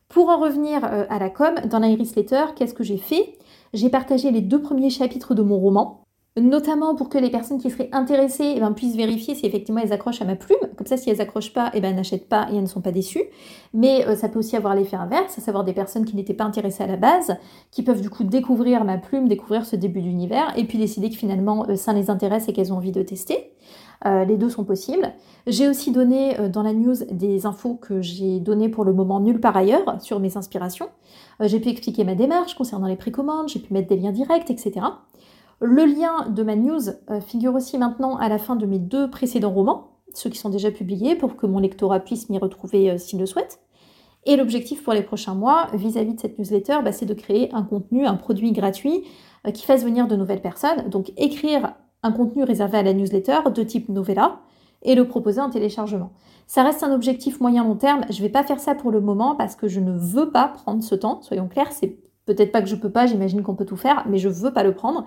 Pour 0.10 0.30
en 0.30 0.40
revenir 0.40 0.84
euh, 0.84 1.06
à 1.10 1.20
la 1.20 1.30
com, 1.30 1.56
dans 1.70 1.80
l'Iris 1.80 2.16
Letter, 2.16 2.46
qu'est-ce 2.56 2.74
que 2.74 2.84
j'ai 2.84 2.98
fait? 2.98 3.38
J'ai 3.74 3.90
partagé 3.90 4.32
les 4.32 4.42
deux 4.42 4.62
premiers 4.62 4.90
chapitres 4.90 5.36
de 5.36 5.42
mon 5.44 5.60
roman 5.60 6.05
notamment 6.38 6.96
pour 6.96 7.08
que 7.08 7.18
les 7.18 7.30
personnes 7.30 7.60
qui 7.60 7.70
seraient 7.70 7.88
intéressées 7.94 8.54
eh 8.58 8.60
ben, 8.60 8.74
puissent 8.74 8.98
vérifier 8.98 9.36
si 9.36 9.46
effectivement 9.46 9.80
elles 9.82 9.94
accrochent 9.94 10.22
à 10.22 10.26
ma 10.26 10.36
plume. 10.36 10.60
Comme 10.76 10.86
ça, 10.86 10.98
si 10.98 11.10
elles 11.10 11.22
accrochent 11.22 11.54
pas, 11.54 11.72
eh 11.74 11.80
ben, 11.80 11.96
n'achètent 11.96 12.28
pas 12.28 12.48
et 12.52 12.56
elles 12.56 12.64
ne 12.64 12.68
sont 12.68 12.82
pas 12.82 12.92
déçues. 12.92 13.24
Mais 13.74 14.06
euh, 14.06 14.18
ça 14.18 14.28
peut 14.28 14.40
aussi 14.40 14.58
avoir 14.58 14.76
l'effet 14.76 14.98
inverse, 14.98 15.38
à 15.38 15.42
savoir 15.42 15.64
des 15.64 15.72
personnes 15.72 16.04
qui 16.04 16.16
n'étaient 16.16 16.34
pas 16.34 16.44
intéressées 16.44 16.84
à 16.84 16.88
la 16.88 16.98
base, 16.98 17.38
qui 17.72 17.84
peuvent 17.84 18.02
du 18.02 18.10
coup 18.10 18.26
découvrir 18.26 18.84
ma 18.84 18.98
plume, 18.98 19.30
découvrir 19.30 19.66
ce 19.66 19.78
début 19.78 20.02
d'univers, 20.02 20.52
et 20.58 20.66
puis 20.66 20.78
décider 20.78 21.10
que 21.10 21.16
finalement 21.16 21.66
euh, 21.70 21.76
ça 21.78 21.94
les 21.94 22.10
intéresse 22.10 22.50
et 22.50 22.54
qu'elles 22.54 22.74
ont 22.74 22.78
envie 22.78 22.92
de 22.92 23.02
tester. 23.02 23.52
Euh, 24.06 24.26
les 24.26 24.36
deux 24.36 24.50
sont 24.50 24.66
possibles. 24.66 25.14
J'ai 25.48 25.70
aussi 25.70 25.92
donné 25.92 26.36
dans 26.50 26.64
la 26.64 26.74
news 26.74 26.96
des 27.12 27.46
infos 27.46 27.76
que 27.76 28.02
j'ai 28.02 28.42
données 28.42 28.68
pour 28.68 28.84
le 28.84 28.92
moment 28.92 29.22
nulle 29.22 29.40
part 29.40 29.56
ailleurs 29.56 30.02
sur 30.02 30.20
mes 30.20 30.36
inspirations. 30.36 30.90
j'ai 31.40 31.60
pu 31.60 31.70
expliquer 31.70 32.04
ma 32.04 32.14
démarche 32.14 32.56
concernant 32.56 32.88
les 32.88 32.98
précommandes, 32.98 33.48
j'ai 33.48 33.60
pu 33.60 33.74
mettre 33.74 33.88
des 33.88 33.96
liens 33.96 34.12
directs, 34.12 34.52
etc. 34.52 34.82
Le 35.60 35.86
lien 35.86 36.30
de 36.30 36.44
ma 36.44 36.56
news 36.56 36.90
euh, 37.10 37.22
figure 37.22 37.56
aussi 37.56 37.78
maintenant 37.78 38.18
à 38.18 38.28
la 38.28 38.38
fin 38.38 38.56
de 38.56 38.66
mes 38.66 38.80
deux 38.80 39.10
précédents 39.10 39.54
romans, 39.54 40.00
ceux 40.14 40.30
qui 40.30 40.38
sont 40.38 40.50
déjà 40.50 40.70
publiés, 40.70 41.16
pour 41.16 41.38
que 41.38 41.46
mon 41.46 41.60
lectorat 41.60 42.02
puisse 42.02 42.30
m'y 42.30 42.38
retrouver 42.38 42.92
euh, 42.92 42.98
s'il 42.98 43.20
le 43.20 43.26
souhaite. 43.26 43.60
Et 44.26 44.36
l'objectif 44.36 44.84
pour 44.84 44.94
les 44.94 45.04
prochains 45.04 45.36
mois, 45.36 45.68
vis-à-vis 45.74 46.16
de 46.16 46.20
cette 46.20 46.38
newsletter, 46.40 46.80
bah, 46.84 46.92
c'est 46.92 47.06
de 47.06 47.14
créer 47.14 47.54
un 47.54 47.64
contenu, 47.64 48.06
un 48.06 48.16
produit 48.16 48.52
gratuit 48.52 49.06
euh, 49.48 49.52
qui 49.52 49.66
fasse 49.66 49.84
venir 49.84 50.08
de 50.08 50.16
nouvelles 50.16 50.42
personnes. 50.42 50.90
Donc 50.90 51.14
écrire 51.16 51.74
un 52.04 52.12
contenu 52.12 52.44
réservé 52.44 52.80
à 52.80 52.84
la 52.84 52.94
newsletter 52.94 53.40
de 53.54 53.64
type 53.64 53.88
novella 53.88 54.40
et 54.82 54.94
le 54.94 55.08
proposer 55.08 55.40
en 55.40 55.50
téléchargement. 55.50 56.12
Ça 56.48 56.64
reste 56.64 56.84
un 56.84 56.94
objectif 56.94 57.40
moyen-long 57.40 57.76
terme. 57.76 58.02
Je 58.10 58.18
ne 58.18 58.28
vais 58.28 58.32
pas 58.32 58.44
faire 58.44 58.60
ça 58.60 58.76
pour 58.76 58.92
le 58.92 59.00
moment 59.00 59.36
parce 59.36 59.56
que 59.56 59.68
je 59.68 59.80
ne 59.80 59.92
veux 59.92 60.32
pas 60.32 60.50
prendre 60.50 60.84
ce 60.84 60.96
temps. 60.96 61.22
Soyons 61.22 61.48
clairs, 61.48 61.72
c'est 61.72 61.98
peut-être 62.26 62.52
pas 62.52 62.62
que 62.62 62.68
je 62.68 62.76
peux 62.76 62.92
pas, 62.92 63.06
j'imagine 63.06 63.42
qu'on 63.42 63.56
peut 63.56 63.66
tout 63.66 63.78
faire, 63.78 64.06
mais 64.08 64.18
je 64.18 64.30
veux 64.30 64.52
pas 64.52 64.64
le 64.64 64.74
prendre 64.74 65.06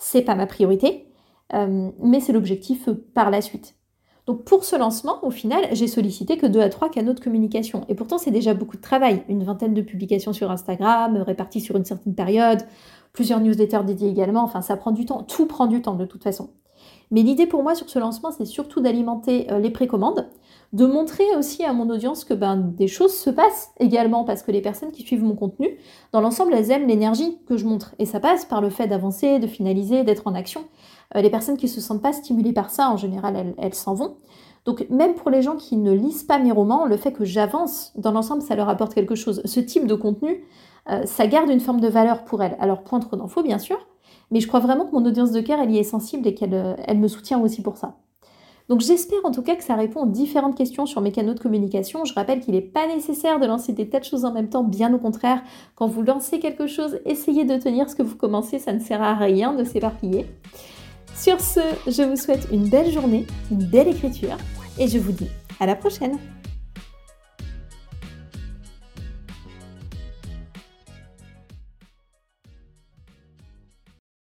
c'est 0.00 0.22
pas 0.22 0.34
ma 0.34 0.46
priorité, 0.46 1.06
euh, 1.54 1.90
mais 2.02 2.20
c'est 2.20 2.32
l'objectif 2.32 2.88
par 3.14 3.30
la 3.30 3.42
suite. 3.42 3.76
Donc 4.26 4.44
pour 4.44 4.64
ce 4.64 4.76
lancement, 4.76 5.24
au 5.24 5.30
final, 5.30 5.68
j'ai 5.72 5.86
sollicité 5.86 6.36
que 6.36 6.46
deux 6.46 6.60
à 6.60 6.68
trois 6.68 6.88
canaux 6.88 7.12
de 7.12 7.20
communication. 7.20 7.84
Et 7.88 7.94
pourtant, 7.94 8.18
c'est 8.18 8.30
déjà 8.30 8.54
beaucoup 8.54 8.76
de 8.76 8.82
travail. 8.82 9.24
Une 9.28 9.44
vingtaine 9.44 9.74
de 9.74 9.82
publications 9.82 10.32
sur 10.32 10.50
Instagram, 10.50 11.16
réparties 11.18 11.60
sur 11.60 11.76
une 11.76 11.84
certaine 11.84 12.14
période, 12.14 12.62
plusieurs 13.12 13.40
newsletters 13.40 13.84
dédiés 13.84 14.08
également. 14.08 14.42
Enfin, 14.42 14.62
ça 14.62 14.76
prend 14.76 14.92
du 14.92 15.04
temps. 15.04 15.22
Tout 15.22 15.46
prend 15.46 15.66
du 15.66 15.82
temps 15.82 15.94
de 15.94 16.06
toute 16.06 16.22
façon. 16.22 16.50
Mais 17.10 17.22
l'idée 17.22 17.46
pour 17.46 17.62
moi 17.62 17.74
sur 17.74 17.90
ce 17.90 17.98
lancement, 17.98 18.30
c'est 18.30 18.44
surtout 18.44 18.80
d'alimenter 18.80 19.50
euh, 19.50 19.58
les 19.58 19.70
précommandes, 19.70 20.28
de 20.72 20.86
montrer 20.86 21.24
aussi 21.36 21.64
à 21.64 21.72
mon 21.72 21.90
audience 21.90 22.24
que 22.24 22.34
ben, 22.34 22.56
des 22.56 22.86
choses 22.86 23.14
se 23.14 23.30
passent 23.30 23.72
également, 23.80 24.24
parce 24.24 24.42
que 24.42 24.52
les 24.52 24.60
personnes 24.60 24.92
qui 24.92 25.02
suivent 25.02 25.24
mon 25.24 25.34
contenu, 25.34 25.78
dans 26.12 26.20
l'ensemble, 26.20 26.54
elles 26.54 26.70
aiment 26.70 26.86
l'énergie 26.86 27.38
que 27.46 27.56
je 27.56 27.66
montre. 27.66 27.94
Et 27.98 28.06
ça 28.06 28.20
passe 28.20 28.44
par 28.44 28.60
le 28.60 28.70
fait 28.70 28.86
d'avancer, 28.86 29.40
de 29.40 29.46
finaliser, 29.46 30.04
d'être 30.04 30.26
en 30.26 30.34
action. 30.34 30.64
Euh, 31.16 31.22
les 31.22 31.30
personnes 31.30 31.56
qui 31.56 31.66
ne 31.66 31.70
se 31.70 31.80
sentent 31.80 32.02
pas 32.02 32.12
stimulées 32.12 32.52
par 32.52 32.70
ça, 32.70 32.90
en 32.90 32.96
général, 32.96 33.54
elles 33.58 33.74
s'en 33.74 33.94
vont. 33.94 34.16
Donc 34.64 34.86
même 34.90 35.14
pour 35.14 35.30
les 35.30 35.42
gens 35.42 35.56
qui 35.56 35.76
ne 35.76 35.92
lisent 35.92 36.22
pas 36.22 36.38
mes 36.38 36.52
romans, 36.52 36.84
le 36.84 36.96
fait 36.96 37.12
que 37.12 37.24
j'avance, 37.24 37.92
dans 37.96 38.12
l'ensemble, 38.12 38.42
ça 38.42 38.54
leur 38.54 38.68
apporte 38.68 38.94
quelque 38.94 39.14
chose. 39.14 39.42
Ce 39.44 39.58
type 39.58 39.86
de 39.86 39.94
contenu, 39.94 40.44
euh, 40.90 41.04
ça 41.06 41.26
garde 41.26 41.50
une 41.50 41.60
forme 41.60 41.80
de 41.80 41.88
valeur 41.88 42.24
pour 42.24 42.42
elles. 42.42 42.56
Alors 42.60 42.82
point 42.82 43.00
trop 43.00 43.16
d'infos, 43.16 43.42
bien 43.42 43.58
sûr, 43.58 43.78
mais 44.30 44.40
je 44.40 44.46
crois 44.46 44.60
vraiment 44.60 44.84
que 44.84 44.92
mon 44.92 45.04
audience 45.04 45.32
de 45.32 45.40
cœur, 45.40 45.58
elle 45.60 45.70
y 45.70 45.78
est 45.78 45.82
sensible 45.82 46.28
et 46.28 46.34
qu'elle 46.34 46.76
elle 46.86 46.98
me 46.98 47.08
soutient 47.08 47.40
aussi 47.40 47.62
pour 47.62 47.78
ça. 47.78 47.96
Donc 48.70 48.82
j'espère 48.82 49.18
en 49.24 49.32
tout 49.32 49.42
cas 49.42 49.56
que 49.56 49.64
ça 49.64 49.74
répond 49.74 50.04
aux 50.04 50.08
différentes 50.08 50.56
questions 50.56 50.86
sur 50.86 51.00
mes 51.00 51.10
canaux 51.10 51.34
de 51.34 51.40
communication. 51.40 52.04
Je 52.04 52.14
rappelle 52.14 52.38
qu'il 52.38 52.54
n'est 52.54 52.60
pas 52.60 52.86
nécessaire 52.86 53.40
de 53.40 53.46
lancer 53.46 53.72
des 53.72 53.88
tas 53.88 53.98
de 53.98 54.04
choses 54.04 54.24
en 54.24 54.32
même 54.32 54.48
temps, 54.48 54.62
bien 54.62 54.94
au 54.94 54.98
contraire. 54.98 55.42
Quand 55.74 55.88
vous 55.88 56.02
lancez 56.02 56.38
quelque 56.38 56.68
chose, 56.68 57.00
essayez 57.04 57.44
de 57.44 57.56
tenir 57.56 57.90
ce 57.90 57.96
que 57.96 58.04
vous 58.04 58.14
commencez, 58.14 58.60
ça 58.60 58.72
ne 58.72 58.78
sert 58.78 59.02
à 59.02 59.16
rien 59.16 59.54
de 59.54 59.64
s'éparpiller. 59.64 60.26
Sur 61.16 61.40
ce, 61.40 61.58
je 61.88 62.02
vous 62.04 62.14
souhaite 62.14 62.46
une 62.52 62.68
belle 62.68 62.92
journée, 62.92 63.26
une 63.50 63.64
belle 63.64 63.88
écriture, 63.88 64.36
et 64.78 64.86
je 64.86 64.98
vous 65.00 65.10
dis 65.10 65.28
à 65.58 65.66
la 65.66 65.74
prochaine 65.74 66.16